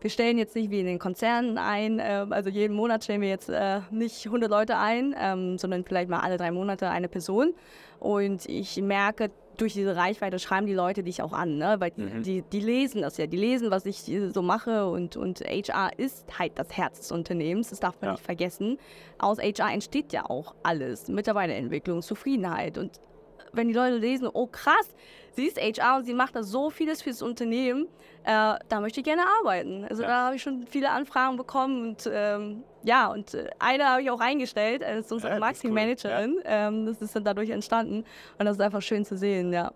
wir 0.00 0.10
stellen 0.10 0.38
jetzt 0.38 0.54
nicht 0.54 0.70
wie 0.70 0.80
in 0.80 0.86
den 0.86 0.98
Konzernen 0.98 1.58
ein, 1.58 1.98
äh, 1.98 2.26
also 2.30 2.50
jeden 2.50 2.74
Monat 2.74 3.04
stellen 3.04 3.20
wir 3.20 3.28
jetzt 3.28 3.48
äh, 3.48 3.80
nicht 3.90 4.26
100 4.26 4.50
Leute 4.50 4.76
ein, 4.78 5.14
ähm, 5.18 5.58
sondern 5.58 5.84
vielleicht 5.84 6.08
mal 6.08 6.20
alle 6.20 6.36
drei 6.36 6.50
Monate 6.50 6.88
eine 6.88 7.08
Person. 7.08 7.54
Und 7.98 8.48
ich 8.48 8.80
merke, 8.80 9.30
durch 9.56 9.74
diese 9.74 9.96
Reichweite 9.96 10.38
schreiben 10.38 10.66
die 10.66 10.74
Leute 10.74 11.02
dich 11.02 11.20
auch 11.20 11.32
an, 11.32 11.58
ne? 11.58 11.76
weil 11.78 11.92
mhm. 11.96 12.22
die, 12.22 12.42
die 12.42 12.60
lesen 12.60 13.02
das 13.02 13.16
ja, 13.16 13.26
die 13.26 13.36
lesen, 13.36 13.70
was 13.70 13.86
ich 13.86 14.10
so 14.32 14.40
mache 14.40 14.86
und, 14.88 15.16
und 15.16 15.40
HR 15.40 15.90
ist 15.98 16.38
halt 16.38 16.52
das 16.56 16.76
Herz 16.76 16.98
des 16.98 17.12
Unternehmens, 17.12 17.70
das 17.70 17.80
darf 17.80 18.00
man 18.00 18.08
ja. 18.08 18.12
nicht 18.12 18.24
vergessen. 18.24 18.78
Aus 19.18 19.38
HR 19.38 19.72
entsteht 19.72 20.12
ja 20.12 20.30
auch 20.30 20.54
alles, 20.62 21.08
Mitarbeiterentwicklung, 21.08 22.02
Zufriedenheit 22.02 22.78
und 22.78 23.00
wenn 23.52 23.68
die 23.68 23.74
Leute 23.74 23.96
lesen, 23.96 24.28
oh 24.32 24.46
krass, 24.46 24.94
sie 25.32 25.46
ist 25.46 25.58
HR 25.58 25.96
und 25.98 26.04
sie 26.04 26.14
macht 26.14 26.34
da 26.36 26.42
so 26.42 26.70
vieles 26.70 27.02
fürs 27.02 27.22
Unternehmen, 27.22 27.86
äh, 28.24 28.54
da 28.68 28.80
möchte 28.80 29.00
ich 29.00 29.04
gerne 29.04 29.22
arbeiten. 29.40 29.86
Also 29.88 30.02
ja. 30.02 30.08
da 30.08 30.26
habe 30.26 30.36
ich 30.36 30.42
schon 30.42 30.66
viele 30.68 30.90
Anfragen 30.90 31.36
bekommen 31.36 31.88
und 31.88 32.10
ähm, 32.12 32.64
ja, 32.82 33.08
und 33.08 33.34
äh, 33.34 33.48
eine 33.58 33.84
habe 33.88 34.02
ich 34.02 34.10
auch 34.10 34.20
eingestellt, 34.20 34.82
das 34.82 35.06
ist 35.06 35.12
unsere 35.12 35.34
ja, 35.34 35.38
Marketingmanagerin. 35.38 36.34
Cool. 36.36 36.42
Ja. 36.44 36.68
Ähm, 36.68 36.86
das 36.86 37.00
ist 37.00 37.14
dann 37.14 37.24
dadurch 37.24 37.50
entstanden 37.50 38.04
und 38.38 38.46
das 38.46 38.56
ist 38.56 38.62
einfach 38.62 38.82
schön 38.82 39.04
zu 39.04 39.16
sehen, 39.16 39.52
ja. 39.52 39.72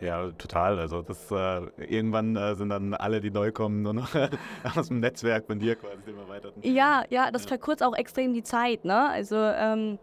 Ja, 0.00 0.30
total. 0.32 0.78
Also 0.78 1.02
das 1.02 1.30
äh, 1.30 1.60
irgendwann 1.78 2.36
äh, 2.36 2.54
sind 2.54 2.68
dann 2.68 2.94
alle, 2.94 3.20
die 3.20 3.30
neu 3.30 3.50
kommen, 3.50 3.82
nur 3.82 3.94
noch 3.94 4.14
aus 4.76 4.88
dem 4.88 5.00
Netzwerk 5.00 5.46
von 5.46 5.58
dir 5.58 5.76
quasi 5.76 6.02
dem 6.06 6.18
Erweiterten. 6.18 6.60
Ja, 6.62 7.04
ja, 7.08 7.30
das 7.30 7.46
verkürzt 7.46 7.82
auch 7.82 7.96
extrem 7.96 8.34
die 8.34 8.42
Zeit, 8.42 8.84
ne? 8.84 9.08
Also 9.08 9.36
ähm, 9.36 9.98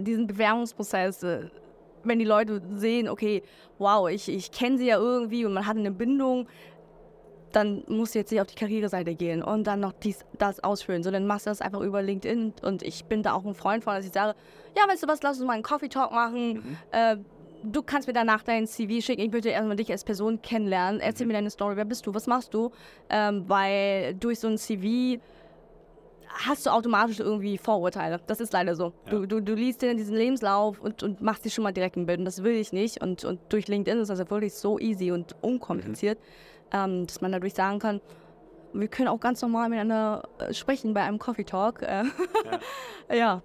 diesen 0.00 0.26
Bewerbungsprozess 0.26 1.22
äh, 1.22 1.48
wenn 2.06 2.18
die 2.18 2.24
Leute 2.24 2.62
sehen, 2.74 3.08
okay, 3.08 3.42
wow, 3.78 4.08
ich, 4.08 4.28
ich 4.28 4.50
kenne 4.50 4.78
sie 4.78 4.86
ja 4.86 4.96
irgendwie 4.96 5.44
und 5.44 5.52
man 5.52 5.66
hat 5.66 5.76
eine 5.76 5.90
Bindung, 5.90 6.46
dann 7.52 7.84
musst 7.88 8.14
du 8.14 8.18
jetzt 8.18 8.30
nicht 8.30 8.40
auf 8.40 8.48
die 8.48 8.54
Karriereseite 8.54 9.14
gehen 9.14 9.42
und 9.42 9.66
dann 9.66 9.80
noch 9.80 9.92
dies, 9.92 10.24
das 10.38 10.62
ausfüllen, 10.62 11.02
sondern 11.02 11.26
machst 11.26 11.46
du 11.46 11.50
das 11.50 11.62
einfach 11.62 11.80
über 11.80 12.02
LinkedIn. 12.02 12.52
Und 12.62 12.82
ich 12.82 13.06
bin 13.06 13.22
da 13.22 13.32
auch 13.32 13.46
ein 13.46 13.54
Freund 13.54 13.82
von, 13.82 13.94
dass 13.94 14.04
ich 14.04 14.12
sage, 14.12 14.36
ja, 14.76 14.86
weißt 14.86 15.04
du 15.04 15.08
was, 15.08 15.22
lass 15.22 15.38
uns 15.38 15.46
mal 15.46 15.54
einen 15.54 15.62
Coffee 15.62 15.88
Talk 15.88 16.12
machen. 16.12 16.54
Mhm. 16.54 16.76
Äh, 16.90 17.16
du 17.62 17.82
kannst 17.82 18.08
mir 18.08 18.14
danach 18.14 18.42
dein 18.42 18.66
CV 18.66 19.00
schicken. 19.00 19.22
Ich 19.22 19.32
würde 19.32 19.48
erstmal 19.48 19.76
dich 19.76 19.90
als 19.90 20.04
Person 20.04 20.42
kennenlernen. 20.42 21.00
Erzähl 21.00 21.24
mhm. 21.24 21.28
mir 21.28 21.38
deine 21.38 21.50
Story. 21.50 21.76
Wer 21.76 21.86
bist 21.86 22.06
du? 22.06 22.14
Was 22.14 22.26
machst 22.26 22.52
du? 22.52 22.70
Ähm, 23.08 23.44
weil 23.48 24.14
durch 24.14 24.40
so 24.40 24.48
ein 24.48 24.58
CV 24.58 25.20
hast 26.28 26.66
du 26.66 26.70
automatisch 26.70 27.20
irgendwie 27.20 27.58
Vorurteile. 27.58 28.20
Das 28.26 28.40
ist 28.40 28.52
leider 28.52 28.74
so. 28.74 28.92
Ja. 29.06 29.10
Du, 29.10 29.26
du, 29.26 29.40
du 29.40 29.54
liest 29.54 29.82
dir 29.82 29.94
diesen 29.94 30.16
Lebenslauf 30.16 30.80
und, 30.80 31.02
und 31.02 31.20
machst 31.20 31.44
dir 31.44 31.50
schon 31.50 31.64
mal 31.64 31.72
direkt 31.72 31.96
ein 31.96 32.06
Bild. 32.06 32.18
Und 32.18 32.24
das 32.24 32.42
will 32.42 32.54
ich 32.54 32.72
nicht. 32.72 33.02
Und, 33.02 33.24
und 33.24 33.40
durch 33.48 33.68
LinkedIn 33.68 34.00
ist 34.00 34.08
das 34.08 34.18
ja 34.18 34.30
wirklich 34.30 34.54
so 34.54 34.78
easy 34.78 35.12
und 35.12 35.34
unkompliziert, 35.42 36.18
mhm. 36.18 36.78
ähm, 36.78 37.06
dass 37.06 37.20
man 37.20 37.32
dadurch 37.32 37.54
sagen 37.54 37.78
kann, 37.78 38.00
wir 38.72 38.88
können 38.88 39.08
auch 39.08 39.20
ganz 39.20 39.40
normal 39.40 39.68
miteinander 39.68 40.28
äh, 40.38 40.52
sprechen 40.52 40.92
bei 40.92 41.02
einem 41.02 41.18
Coffee 41.18 41.44
Talk. 41.44 41.82
Äh, 41.82 42.04
ja. 43.08 43.14
ja. 43.14 43.42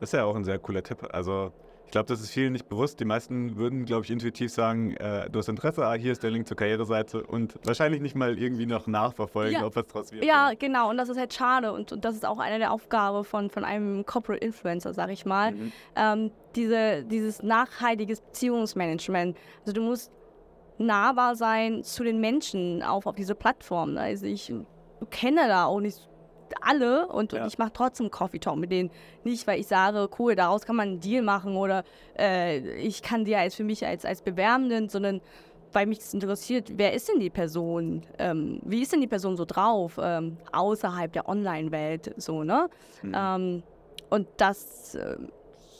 Das 0.00 0.08
ist 0.08 0.14
ja 0.14 0.24
auch 0.24 0.34
ein 0.34 0.44
sehr 0.44 0.58
cooler 0.58 0.82
Tipp. 0.82 0.98
Also 1.12 1.52
ich 1.92 1.94
glaube, 1.94 2.08
das 2.08 2.22
ist 2.22 2.30
vielen 2.30 2.54
nicht 2.54 2.70
bewusst. 2.70 3.00
Die 3.00 3.04
meisten 3.04 3.58
würden, 3.58 3.84
glaube 3.84 4.06
ich, 4.06 4.10
intuitiv 4.10 4.50
sagen, 4.50 4.96
äh, 4.96 5.28
du 5.28 5.38
hast 5.38 5.50
Interesse, 5.50 5.84
ah, 5.84 5.92
hier 5.92 6.12
ist 6.12 6.22
der 6.22 6.30
Link 6.30 6.48
zur 6.48 6.56
Karriereseite 6.56 7.22
und 7.22 7.54
wahrscheinlich 7.64 8.00
nicht 8.00 8.14
mal 8.14 8.38
irgendwie 8.38 8.64
noch 8.64 8.86
nachverfolgen, 8.86 9.52
ja. 9.52 9.66
ob 9.66 9.76
was 9.76 9.86
draus 9.88 10.10
wird. 10.10 10.24
Ja, 10.24 10.52
genau. 10.58 10.88
Und 10.88 10.96
das 10.96 11.10
ist 11.10 11.18
halt 11.18 11.34
schade. 11.34 11.70
Und, 11.70 11.92
und 11.92 12.02
das 12.02 12.14
ist 12.14 12.24
auch 12.24 12.38
eine 12.38 12.58
der 12.58 12.72
Aufgaben 12.72 13.24
von, 13.24 13.50
von 13.50 13.62
einem 13.62 14.06
Corporate 14.06 14.42
Influencer, 14.42 14.94
sag 14.94 15.10
ich 15.10 15.26
mal. 15.26 15.52
Mhm. 15.52 15.72
Ähm, 15.94 16.30
diese, 16.56 17.04
dieses 17.04 17.42
nachhaltiges 17.42 18.22
Beziehungsmanagement. 18.22 19.36
Also 19.60 19.74
du 19.74 19.82
musst 19.82 20.10
nahbar 20.78 21.36
sein 21.36 21.84
zu 21.84 22.04
den 22.04 22.22
Menschen 22.22 22.82
auf, 22.82 23.04
auf 23.04 23.16
diese 23.16 23.34
Plattform. 23.34 23.98
Also 23.98 24.24
ich 24.24 24.50
kenne 25.10 25.46
da 25.46 25.66
auch 25.66 25.80
nicht 25.80 26.08
alle 26.60 27.08
und, 27.08 27.32
ja. 27.32 27.42
und 27.42 27.48
ich 27.48 27.58
mache 27.58 27.72
trotzdem 27.72 28.10
Coffee 28.10 28.38
Talk 28.38 28.56
mit 28.56 28.70
denen. 28.70 28.90
Nicht, 29.24 29.46
weil 29.46 29.60
ich 29.60 29.66
sage, 29.66 30.08
cool, 30.18 30.34
daraus 30.34 30.64
kann 30.64 30.76
man 30.76 30.88
einen 30.88 31.00
Deal 31.00 31.22
machen 31.22 31.56
oder 31.56 31.84
äh, 32.18 32.58
ich 32.76 33.02
kann 33.02 33.24
dir 33.24 33.38
als 33.38 33.54
für 33.54 33.64
mich 33.64 33.86
als, 33.86 34.04
als 34.04 34.22
Bewerbenden, 34.22 34.88
sondern 34.88 35.20
weil 35.72 35.86
mich 35.86 35.98
das 35.98 36.12
interessiert, 36.12 36.72
wer 36.76 36.92
ist 36.92 37.08
denn 37.08 37.18
die 37.18 37.30
Person? 37.30 38.02
Ähm, 38.18 38.60
wie 38.64 38.82
ist 38.82 38.92
denn 38.92 39.00
die 39.00 39.06
Person 39.06 39.36
so 39.36 39.44
drauf 39.44 39.98
ähm, 40.02 40.36
außerhalb 40.52 41.12
der 41.12 41.28
Online-Welt? 41.28 42.14
So, 42.18 42.44
ne? 42.44 42.68
Mhm. 43.02 43.14
Ähm, 43.16 43.62
und 44.10 44.28
das 44.36 44.94
äh, 44.94 45.16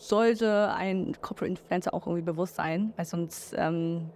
sollte 0.00 0.72
ein 0.72 1.14
Corporate 1.20 1.50
Influencer 1.50 1.92
auch 1.94 2.06
irgendwie 2.06 2.24
bewusst 2.24 2.56
sein, 2.56 2.92
weil 2.96 3.04
sonst 3.04 3.54
ähm, 3.56 4.10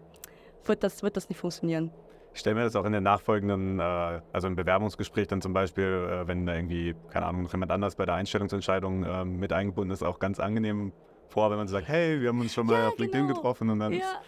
wird, 0.65 0.83
das, 0.83 1.03
wird 1.03 1.17
das 1.17 1.29
nicht 1.29 1.39
funktionieren. 1.39 1.91
Ich 2.37 2.41
stelle 2.41 2.57
mir 2.57 2.65
das 2.65 2.77
auch 2.77 2.85
in 2.85 2.93
den 2.93 3.03
nachfolgenden, 3.03 3.81
äh, 3.81 4.21
also 4.31 4.47
im 4.47 4.57
Bewerbungsgespräch 4.57 5.27
dann 5.27 5.41
zum 5.41 5.55
Beispiel, 5.55 5.85
äh, 5.85 6.29
wenn 6.29 6.45
da 6.45 6.55
irgendwie, 6.55 6.95
keine 7.09 7.25
Ahnung, 7.25 7.45
noch 7.45 7.53
jemand 7.53 7.73
anders 7.73 7.97
bei 7.97 8.05
der 8.05 8.15
Einstellungsentscheidung 8.17 9.05
äh, 9.05 9.25
mit 9.25 9.55
eingebunden 9.55 9.91
ist, 9.91 10.03
auch 10.03 10.19
ganz 10.19 10.39
angenehm 10.39 10.93
vor, 11.29 11.51
wenn 11.51 11.57
man 11.57 11.67
sagt, 11.67 11.89
hey, 11.89 12.21
wir 12.21 12.29
haben 12.29 12.39
uns 12.39 12.53
schon 12.53 12.67
mal 12.67 12.75
ja, 12.75 12.89
auf 12.89 12.99
LinkedIn 12.99 13.29
genau. 13.29 13.37
getroffen 13.37 13.71
und 13.71 13.79
dann 13.79 13.95
ja. 13.95 14.21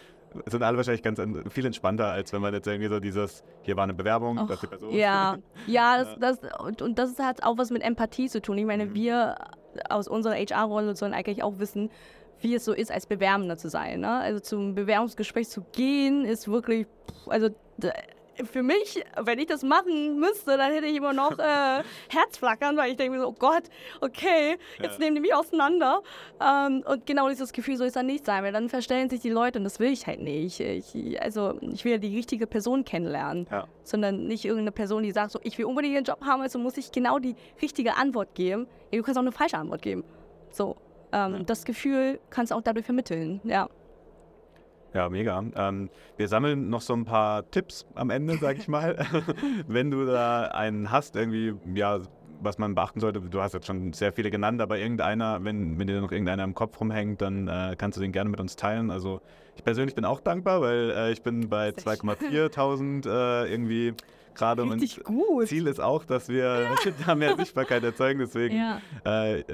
sind 0.47 0.63
alle 0.63 0.79
wahrscheinlich 0.79 1.03
ganz 1.03 1.21
viel 1.51 1.67
entspannter, 1.67 2.07
als 2.07 2.33
wenn 2.33 2.41
man 2.41 2.55
jetzt 2.55 2.67
irgendwie 2.67 2.89
so 2.89 2.99
dieses, 2.99 3.45
hier 3.61 3.77
war 3.77 3.85
eine 3.85 3.93
Bewerbung, 3.93 4.39
Och, 4.39 4.47
das 4.47 4.55
ist 4.55 4.63
die 4.63 4.67
Person. 4.69 4.95
Ja, 4.95 5.37
ja, 5.67 6.03
das, 6.19 6.39
das, 6.41 6.61
und, 6.61 6.81
und 6.81 6.99
das 6.99 7.19
hat 7.19 7.43
auch 7.43 7.59
was 7.59 7.71
mit 7.71 7.83
Empathie 7.83 8.31
zu 8.31 8.41
tun. 8.41 8.57
Ich 8.57 8.65
meine, 8.65 8.87
mhm. 8.87 8.95
wir 8.95 9.37
aus 9.91 10.09
unserer 10.09 10.37
HR-Rolle 10.37 10.97
sollen 10.97 11.13
eigentlich 11.13 11.43
auch 11.43 11.59
wissen, 11.59 11.91
wie 12.41 12.55
es 12.55 12.65
so 12.65 12.73
ist, 12.73 12.91
als 12.91 13.05
Bewerbender 13.05 13.59
zu 13.59 13.69
sein. 13.69 14.01
Ne? 14.01 14.09
Also 14.09 14.41
zum 14.41 14.75
Bewerbungsgespräch 14.75 15.51
zu 15.51 15.61
gehen, 15.73 16.25
ist 16.25 16.49
wirklich, 16.49 16.87
also 17.27 17.51
für 18.45 18.63
mich, 18.63 19.05
wenn 19.21 19.39
ich 19.39 19.47
das 19.47 19.63
machen 19.63 20.19
müsste, 20.19 20.57
dann 20.57 20.73
hätte 20.73 20.87
ich 20.87 20.97
immer 20.97 21.13
noch 21.13 21.33
äh, 21.39 21.83
Herzflackern, 22.09 22.77
weil 22.77 22.91
ich 22.91 22.97
denke 22.97 23.17
mir 23.17 23.23
so, 23.23 23.29
oh 23.29 23.37
Gott, 23.39 23.65
okay, 24.01 24.57
jetzt 24.81 24.99
ja. 24.99 25.05
nehmen 25.05 25.17
die 25.17 25.23
mich 25.23 25.35
auseinander. 25.35 26.03
Ähm, 26.41 26.85
und 26.87 27.07
genau 27.07 27.29
dieses 27.29 27.53
Gefühl 27.53 27.77
soll 27.77 27.89
es 27.89 27.95
dann 27.95 28.07
nicht 28.07 28.25
sein, 28.25 28.45
weil 28.45 28.53
dann 28.53 28.69
verstellen 28.69 29.11
sich 29.11 29.21
die 29.21 29.31
Leute 29.31 29.59
und 29.59 29.65
das 29.65 29.81
will 29.81 29.93
ich 29.93 30.07
halt 30.07 30.21
nicht. 30.21 30.61
Ich, 30.61 31.21
also 31.21 31.59
ich 31.61 31.85
will 31.85 31.93
ja 31.93 31.99
die 31.99 32.15
richtige 32.15 32.47
Person 32.47 32.85
kennenlernen, 32.85 33.47
ja. 33.51 33.67
sondern 33.83 34.27
nicht 34.27 34.45
irgendeine 34.45 34.73
Person, 34.73 35.03
die 35.03 35.13
sagt 35.13 35.33
so, 35.33 35.41
ich 35.43 35.59
will 35.59 35.65
unbedingt 35.65 35.97
einen 35.97 36.05
Job 36.05 36.21
haben, 36.25 36.43
also 36.43 36.59
muss 36.59 36.77
ich 36.77 36.93
genau 36.93 37.19
die 37.19 37.35
richtige 37.61 37.97
Antwort 37.97 38.35
geben. 38.35 38.67
Ja, 38.91 38.99
du 38.99 39.05
kannst 39.05 39.19
auch 39.19 39.23
eine 39.23 39.33
falsche 39.33 39.59
Antwort 39.59 39.83
geben. 39.83 40.05
So, 40.51 40.77
ähm, 41.13 41.45
das 41.47 41.65
Gefühl 41.65 42.21
kannst 42.31 42.53
du 42.53 42.57
auch 42.57 42.63
dadurch 42.63 42.87
vermitteln, 42.87 43.41
ja. 43.45 43.69
Ja, 44.99 45.09
mega. 45.09 45.45
Ähm, 45.55 45.91
wir 46.17 46.27
sammeln 46.27 46.71
noch 46.71 46.81
so 46.81 46.93
ein 46.93 47.05
paar 47.05 47.49
Tipps 47.53 47.87
am 47.95 48.11
Ende, 48.11 48.37
sag 48.37 48.59
ich 48.59 48.67
mal. 48.67 48.97
Wenn 49.69 49.93
du 49.93 50.05
da 50.07 50.47
einen 50.47 50.91
hast, 50.91 51.15
irgendwie, 51.15 51.55
ja, 51.73 52.01
was 52.41 52.59
man 52.59 52.75
beachten 52.75 52.99
sollte, 52.99 53.21
du 53.21 53.41
hast 53.41 53.55
jetzt 53.55 53.69
schon 53.69 53.93
sehr 53.93 54.13
viele 54.13 54.29
genannt, 54.33 54.61
aber 54.61 54.77
irgendeiner, 54.77 55.45
wenn, 55.45 55.79
wenn 55.79 55.87
dir 55.87 56.01
noch 56.01 56.11
irgendeiner 56.11 56.43
im 56.43 56.53
Kopf 56.53 56.81
rumhängt, 56.81 57.23
dann 57.23 57.47
äh, 57.47 57.77
kannst 57.79 57.97
du 57.97 58.01
den 58.01 58.11
gerne 58.11 58.29
mit 58.29 58.41
uns 58.41 58.57
teilen. 58.57 58.91
Also 58.91 59.21
ich 59.55 59.63
persönlich 59.63 59.95
bin 59.95 60.05
auch 60.05 60.19
dankbar, 60.19 60.63
weil 60.63 60.91
äh, 60.91 61.13
ich 61.13 61.23
bin 61.23 61.49
bei 61.49 61.69
2,4 61.69 63.07
äh, 63.07 63.53
irgendwie 63.53 63.95
gerade 64.35 64.63
und 64.65 64.81
gut. 65.05 65.47
Ziel 65.47 65.69
ist 65.69 65.81
auch, 65.81 66.05
dass 66.05 66.29
wir 66.29 66.63
ja. 66.63 66.75
da 67.07 67.15
mehr 67.15 67.37
Sichtbarkeit 67.37 67.85
erzeugen. 67.85 68.19
Deswegen 68.19 68.57
ja. 68.57 68.81
äh, 69.05 69.45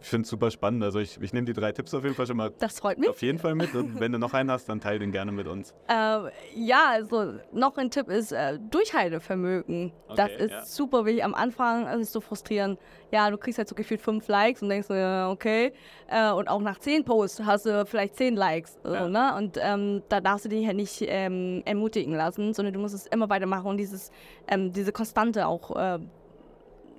ich 0.00 0.08
finde 0.08 0.24
es 0.24 0.30
super 0.30 0.50
spannend. 0.50 0.84
Also 0.84 0.98
ich, 0.98 1.20
ich 1.20 1.32
nehme 1.32 1.46
die 1.46 1.52
drei 1.52 1.72
Tipps 1.72 1.92
auf 1.94 2.02
jeden 2.02 2.14
Fall 2.14 2.26
schon 2.26 2.36
mal 2.36 2.52
das 2.58 2.78
freut 2.78 2.98
mich. 2.98 3.08
auf 3.08 3.20
jeden 3.22 3.38
Fall 3.38 3.54
mit. 3.54 3.74
Und 3.74 3.98
wenn 4.00 4.12
du 4.12 4.18
noch 4.18 4.34
einen 4.34 4.50
hast, 4.50 4.68
dann 4.68 4.80
teile 4.80 4.98
den 4.98 5.12
gerne 5.12 5.32
mit 5.32 5.46
uns. 5.46 5.74
Äh, 5.88 6.30
ja, 6.54 6.90
also 6.90 7.34
noch 7.50 7.76
ein 7.78 7.90
Tipp 7.90 8.08
ist 8.08 8.32
äh, 8.32 8.58
Durchhaltevermögen. 8.70 9.92
Okay, 10.06 10.16
das 10.16 10.30
ist 10.32 10.50
ja. 10.50 10.64
super 10.64 11.06
wichtig. 11.06 11.24
Am 11.24 11.34
Anfang 11.34 11.86
ist 11.88 12.08
es 12.08 12.12
so 12.12 12.20
frustrierend. 12.20 12.78
Ja, 13.10 13.30
du 13.30 13.38
kriegst 13.38 13.58
halt 13.58 13.68
so 13.68 13.74
gefühlt 13.74 14.02
fünf 14.02 14.28
Likes 14.28 14.62
und 14.62 14.68
denkst, 14.68 14.90
ja, 14.90 15.30
okay. 15.30 15.72
Äh, 16.08 16.30
und 16.32 16.48
auch 16.48 16.60
nach 16.60 16.78
zehn 16.78 17.04
Posts 17.04 17.44
hast 17.46 17.64
du 17.64 17.86
vielleicht 17.86 18.16
zehn 18.16 18.36
Likes. 18.36 18.78
Ja. 18.84 19.04
So, 19.04 19.08
ne? 19.08 19.34
Und 19.36 19.58
ähm, 19.60 20.02
da 20.10 20.20
darfst 20.20 20.44
du 20.44 20.50
dich 20.50 20.66
halt 20.66 20.76
nicht 20.76 21.02
ähm, 21.06 21.62
ermutigen 21.64 22.14
lassen, 22.14 22.52
sondern 22.52 22.74
du 22.74 22.80
musst 22.80 22.94
es 22.94 23.06
immer 23.06 23.30
weitermachen 23.30 23.66
und 23.66 23.78
dieses, 23.78 24.10
ähm, 24.46 24.72
diese 24.72 24.92
Konstante 24.92 25.46
auch 25.46 25.74
äh, 25.74 25.98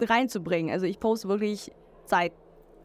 reinzubringen. 0.01 0.71
Also 0.71 0.85
ich 0.87 0.99
poste 0.99 1.27
wirklich 1.29 1.71
seit 2.05 2.33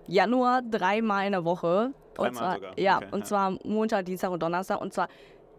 Januar 0.06 0.62
dreimal 0.62 1.26
in 1.26 1.32
der 1.32 1.44
Woche. 1.44 1.92
Dreimal 2.14 2.28
und 2.28 2.36
zwar, 2.36 2.54
sogar. 2.54 2.78
Ja, 2.78 2.96
okay, 2.98 3.08
und 3.12 3.20
ja. 3.20 3.24
zwar 3.24 3.58
Montag, 3.64 4.04
Dienstag 4.06 4.30
und 4.30 4.42
Donnerstag. 4.42 4.80
Und 4.80 4.92
zwar 4.92 5.08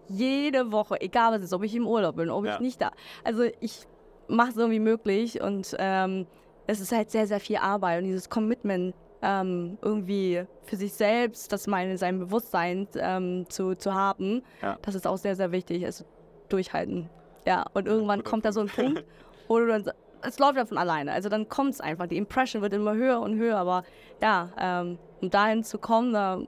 jede 0.07 0.71
Woche, 0.71 0.99
egal 1.01 1.33
was 1.33 1.41
ist, 1.41 1.53
ob 1.53 1.63
ich 1.63 1.75
im 1.75 1.87
Urlaub 1.87 2.15
bin, 2.15 2.29
ob 2.29 2.45
ja. 2.45 2.55
ich 2.55 2.59
nicht 2.59 2.81
da. 2.81 2.91
Also 3.23 3.43
ich 3.59 3.87
mache 4.27 4.49
es 4.49 4.57
irgendwie 4.57 4.79
möglich 4.79 5.41
und 5.41 5.75
ähm, 5.79 6.27
es 6.67 6.79
ist 6.79 6.91
halt 6.91 7.11
sehr, 7.11 7.27
sehr 7.27 7.39
viel 7.39 7.57
Arbeit 7.57 7.99
und 7.99 8.05
dieses 8.05 8.29
Commitment 8.29 8.95
ähm, 9.21 9.77
irgendwie 9.81 10.45
für 10.63 10.75
sich 10.75 10.93
selbst, 10.93 11.51
das 11.51 11.67
mal 11.67 11.85
in 11.87 11.97
seinem 11.97 12.19
Bewusstsein 12.19 12.87
ähm, 12.97 13.45
zu, 13.49 13.75
zu 13.75 13.93
haben, 13.93 14.43
Ja. 14.61 14.77
das 14.81 14.95
ist 14.95 15.07
auch 15.07 15.17
sehr, 15.17 15.35
sehr 15.35 15.51
wichtig. 15.51 15.85
Also 15.85 16.05
durchhalten. 16.49 17.09
Ja, 17.45 17.65
und 17.73 17.87
irgendwann 17.87 18.23
kommt 18.23 18.45
da 18.45 18.51
so 18.51 18.61
ein 18.61 18.67
Punkt, 18.67 19.03
wo 19.47 19.59
du 19.59 19.67
dann, 19.67 19.91
es 20.27 20.39
läuft 20.39 20.57
ja 20.57 20.65
von 20.65 20.77
alleine. 20.77 21.11
Also 21.11 21.29
dann 21.29 21.49
kommt 21.49 21.73
es 21.73 21.81
einfach. 21.81 22.07
Die 22.07 22.17
Impression 22.17 22.61
wird 22.61 22.73
immer 22.73 22.95
höher 22.95 23.19
und 23.21 23.37
höher. 23.37 23.57
Aber 23.57 23.83
ja, 24.21 24.49
ähm, 24.59 24.97
um 25.21 25.29
dahin 25.29 25.63
zu 25.63 25.77
kommen, 25.77 26.13
da 26.13 26.41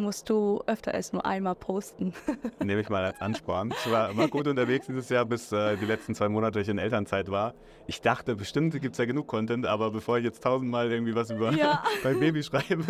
musst 0.00 0.30
du 0.30 0.62
öfter 0.66 0.94
als 0.94 1.12
nur 1.12 1.24
einmal 1.24 1.54
posten. 1.54 2.12
Nehme 2.64 2.80
ich 2.80 2.88
mal 2.88 3.04
als 3.04 3.20
Ansporn. 3.20 3.72
Ich 3.84 3.90
war 3.90 4.10
immer 4.10 4.28
gut 4.28 4.46
unterwegs 4.46 4.86
dieses 4.86 5.08
Jahr, 5.08 5.24
bis 5.24 5.52
äh, 5.52 5.76
die 5.76 5.84
letzten 5.84 6.14
zwei 6.14 6.28
Monate 6.28 6.60
ich 6.60 6.68
in 6.68 6.78
Elternzeit 6.78 7.30
war. 7.30 7.54
Ich 7.86 8.00
dachte, 8.00 8.34
bestimmt 8.36 8.72
gibt 8.80 8.92
es 8.92 8.98
ja 8.98 9.04
genug 9.04 9.26
Content, 9.26 9.66
aber 9.66 9.90
bevor 9.90 10.18
ich 10.18 10.24
jetzt 10.24 10.42
tausendmal 10.42 10.90
irgendwie 10.90 11.14
was 11.14 11.30
über 11.30 11.52
Ja. 11.52 11.82
mein 12.04 12.18
Baby 12.18 12.42
schreibe, 12.42 12.84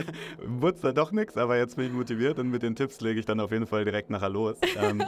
wurde 0.44 0.76
es 0.76 0.82
dann 0.82 0.94
doch 0.94 1.12
nichts. 1.12 1.36
Aber 1.36 1.56
jetzt 1.56 1.76
bin 1.76 1.86
ich 1.86 1.92
motiviert 1.92 2.38
und 2.38 2.50
mit 2.50 2.62
den 2.62 2.74
Tipps 2.74 3.00
lege 3.00 3.20
ich 3.20 3.26
dann 3.26 3.40
auf 3.40 3.52
jeden 3.52 3.66
Fall 3.66 3.84
direkt 3.84 4.10
nachher 4.10 4.30
los. 4.30 4.56
Ähm, 4.76 5.04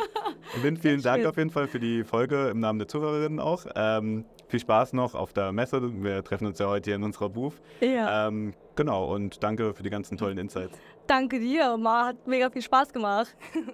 Lynn, 0.62 0.76
vielen 0.76 1.02
Dank 1.02 1.26
auf 1.26 1.36
jeden 1.36 1.50
Fall 1.50 1.66
für 1.66 1.80
die 1.80 2.04
Folge 2.04 2.48
im 2.48 2.60
Namen 2.60 2.78
der 2.78 2.88
Zuhörerinnen 2.88 3.40
auch. 3.40 3.66
Ähm, 3.74 4.24
viel 4.48 4.60
Spaß 4.60 4.92
noch 4.94 5.14
auf 5.14 5.32
der 5.32 5.52
Messe. 5.52 5.80
Wir 6.02 6.24
treffen 6.24 6.46
uns 6.46 6.58
ja 6.58 6.66
heute 6.66 6.90
hier 6.90 6.96
in 6.96 7.02
unserer 7.02 7.28
Booth. 7.28 7.54
ja. 7.80 8.28
Ähm, 8.28 8.54
genau, 8.74 9.12
und 9.14 9.42
danke 9.42 9.74
für 9.74 9.82
die 9.82 9.90
ganzen 9.90 10.16
tollen 10.16 10.38
Insights. 10.38 10.78
Danke 11.06 11.38
dir. 11.38 11.76
Ma, 11.76 12.06
hat 12.06 12.26
mega 12.26 12.50
viel 12.50 12.62
Spaß 12.62 12.92
gemacht. 12.92 13.36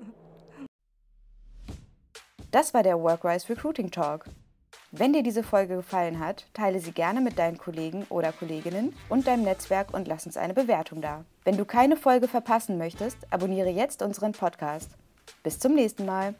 Das 2.50 2.72
war 2.72 2.84
der 2.84 3.00
Workwise 3.00 3.48
Recruiting 3.48 3.90
Talk. 3.90 4.26
Wenn 4.92 5.12
dir 5.12 5.24
diese 5.24 5.42
Folge 5.42 5.74
gefallen 5.74 6.20
hat, 6.20 6.46
teile 6.54 6.78
sie 6.78 6.92
gerne 6.92 7.20
mit 7.20 7.37
deinen 7.37 7.58
Kollegen 7.58 8.06
oder 8.10 8.30
Kolleginnen 8.30 8.94
und 9.08 9.26
deinem 9.26 9.42
Netzwerk 9.42 9.92
und 9.92 10.06
lass 10.06 10.24
uns 10.24 10.37
eine 10.37 10.54
Bewertung 10.54 11.00
da. 11.00 11.24
Wenn 11.42 11.56
du 11.56 11.64
keine 11.64 11.96
Folge 11.96 12.28
verpassen 12.28 12.78
möchtest, 12.78 13.18
abonniere 13.30 13.70
jetzt 13.70 14.02
unseren 14.02 14.30
Podcast. 14.30 14.92
Bis 15.42 15.58
zum 15.58 15.74
nächsten 15.74 16.06
Mal. 16.06 16.37